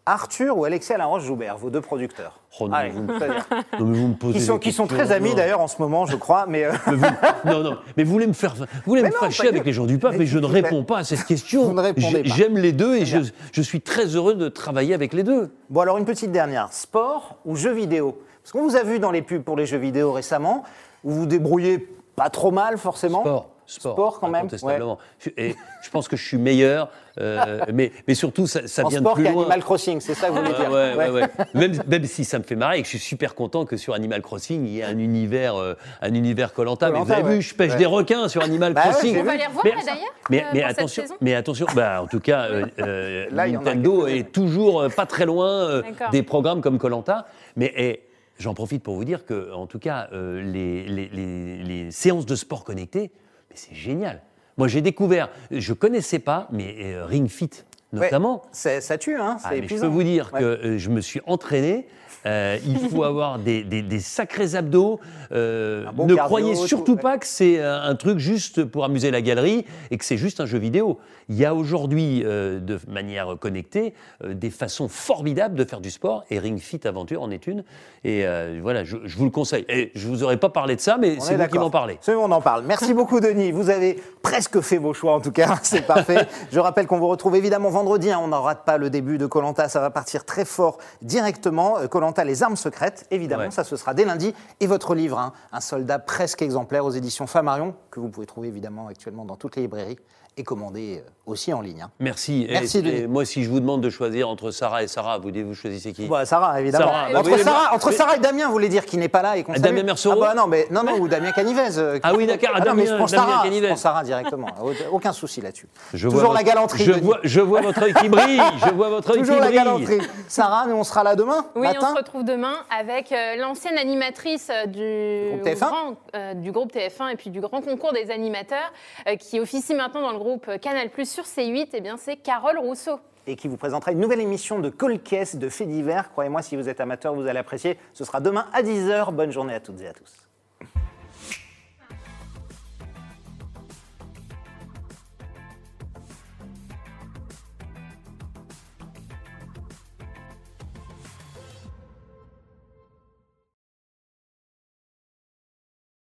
[0.06, 3.48] Arthur ou Alexis Alain-Roche-Joubert, vos deux producteurs Oh non, Allez, vous- c'est-à-dire.
[3.80, 6.06] Non, mais vous me posez Qui sont, qui sont très amis d'ailleurs en ce moment,
[6.06, 6.66] je crois, mais.
[6.66, 7.06] euh, Mais vous-
[7.46, 9.86] non, non, mais vous voulez me faire, vous voulez me non, fâcher avec les gens
[9.86, 11.64] du pape, Mais je ne réponds pas à cette question.
[11.64, 12.36] Vous ne répondez J'ai- pas.
[12.36, 13.20] J'aime les deux et je,
[13.54, 15.52] je suis très heureux de travailler avec les deux.
[15.70, 16.72] Bon, alors une petite dernière.
[16.74, 18.22] Sport ou jeux vidéo?
[18.44, 20.64] Parce qu'on vous a vu dans les pubs pour les jeux vidéo récemment,
[21.06, 21.88] où vous vous débrouillez
[22.18, 23.22] pas trop mal forcément.
[23.22, 24.98] Sport, sport, Sport, quand même, incontestablement.
[25.20, 28.90] Je- Et je pense que je suis meilleur, euh, mais, mais surtout ça, ça En
[28.90, 29.34] vient sport de plus loin.
[29.44, 31.22] qu'Animal Crossing, c'est ça que vous voulez Ouais, dire ouais, ouais, Ouais.
[31.22, 31.30] ouais.
[31.54, 33.94] Même, même si ça me fait marrer et que je suis super content que sur
[33.94, 36.90] Animal Crossing, il y ait un univers, euh, un univers Colanta.
[36.90, 37.36] Mais vous avez ouais.
[37.36, 37.78] vu, je pêche Ouais.
[37.78, 39.18] des requins sur Animal Bah Crossing.
[39.20, 39.98] On va les revoir d'ailleurs
[40.30, 42.48] Mais, euh, mais pour cette attention, mais attention, bah, en tout cas,
[42.78, 47.26] Là, Nintendo est toujours euh, pas très loin euh, des programmes comme Colanta.
[47.56, 48.02] Mais
[48.40, 52.26] j'en profite pour vous dire que, en tout cas, euh, les, les- les- les séances
[52.26, 53.12] de sport connectées,
[53.54, 54.22] mais c'est génial.
[54.58, 57.50] Moi, j'ai découvert, je connaissais pas, mais euh, Ring Fit
[57.92, 58.42] notamment.
[58.52, 60.40] Ça tue, hein Ah, C'est mais je peux vous dire Ouais.
[60.40, 61.88] que euh, je me suis entraîné.
[62.26, 65.00] euh, il faut avoir des, des- des sacrés abdos.
[65.32, 67.02] euh, bon ne cardio, croyez tout, surtout ouais.
[67.02, 70.48] pas que c'est un truc juste pour amuser la galerie et que c'est juste un
[70.48, 71.00] jeu vidéo.
[71.30, 73.94] Il y a aujourd'hui, euh, de manière connectée,
[74.24, 77.64] euh, des façons formidables de faire du sport et Ring Fit Aventure en est une.
[78.04, 79.66] Et euh, voilà, je, je vous le conseille.
[79.70, 81.98] Et je vous aurais pas parlé de ça, mais c'est est vous qui m'en parlez.
[82.02, 82.64] C'est on en parle.
[82.66, 83.52] Merci beaucoup, Denis.
[83.52, 85.60] Vous avez presque fait vos choix, en tout cas.
[85.64, 86.28] C'est parfait.
[86.52, 88.12] Je rappelle qu'on vous retrouve évidemment vendredi.
[88.12, 88.20] hein.
[88.22, 89.70] On n'en rate pas le début de Colanta.
[89.70, 91.76] Ça va partir très fort directement.
[91.90, 93.06] Colanta, les armes secrètes.
[93.12, 93.52] Évidemment, Ouais.
[93.52, 94.34] ça ce sera dès lundi.
[94.60, 98.48] Et votre livre, hein, Un soldat presque exemplaire aux éditions Flammarion, que vous pouvez trouver
[98.48, 99.98] évidemment actuellement dans toutes les librairies
[100.38, 101.82] et commander euh, aussi en ligne.
[101.84, 101.92] hein.
[102.00, 102.46] Merci.
[102.50, 105.30] Et- Merci, et, moi, si je vous demande de choisir entre Sarah et Sarah, vous,
[105.32, 106.08] vous choisissez qui?
[106.08, 106.86] Bah, Sarah, évidemment.
[106.88, 109.08] Sarah, bah entre, oui, Sarah, mais- entre Sarah et Damien, vous voulez dire qu'il n'est
[109.10, 111.32] pas là et qu'on Ah, Damien Mercereau Ah bah non, mais, non, non, ou Damien
[111.32, 111.78] Canivez.
[111.78, 113.62] euh, Ah oui, d'accord, Ah non, mais je Damien- prends Damien Sarah, Canivez.
[113.68, 114.48] je prends Sarah directement.
[114.92, 115.68] Aucun souci là-dessus.
[115.92, 118.42] Toujours vois la galanterie, Je vois, je vois votre œil qui brille.
[118.66, 119.58] Je vois votre œil Toujours qui la brille.
[119.58, 120.02] galanterie.
[120.28, 121.90] Sarah, nous on sera là demain Oui, matin.
[121.92, 125.68] on se retrouve demain avec euh, l'ancienne animatrice du Groupe TF1.
[125.68, 128.72] grand, euh, du groupe TF1 et puis du grand concours des animateurs
[129.08, 131.76] euh, qui officie maintenant dans le groupe Canal Plus sur C8.
[131.76, 133.00] Et bien, c'est Carole Rousseau.
[133.28, 136.12] et qui vous présentera une nouvelle émission de Colcaisse de faits divers.
[136.12, 137.78] Croyez-moi, si vous êtes amateur, vous allez apprécier.
[137.94, 139.14] Ce sera demain à 10h.
[139.14, 140.23] Bonne journée à toutes et à tous.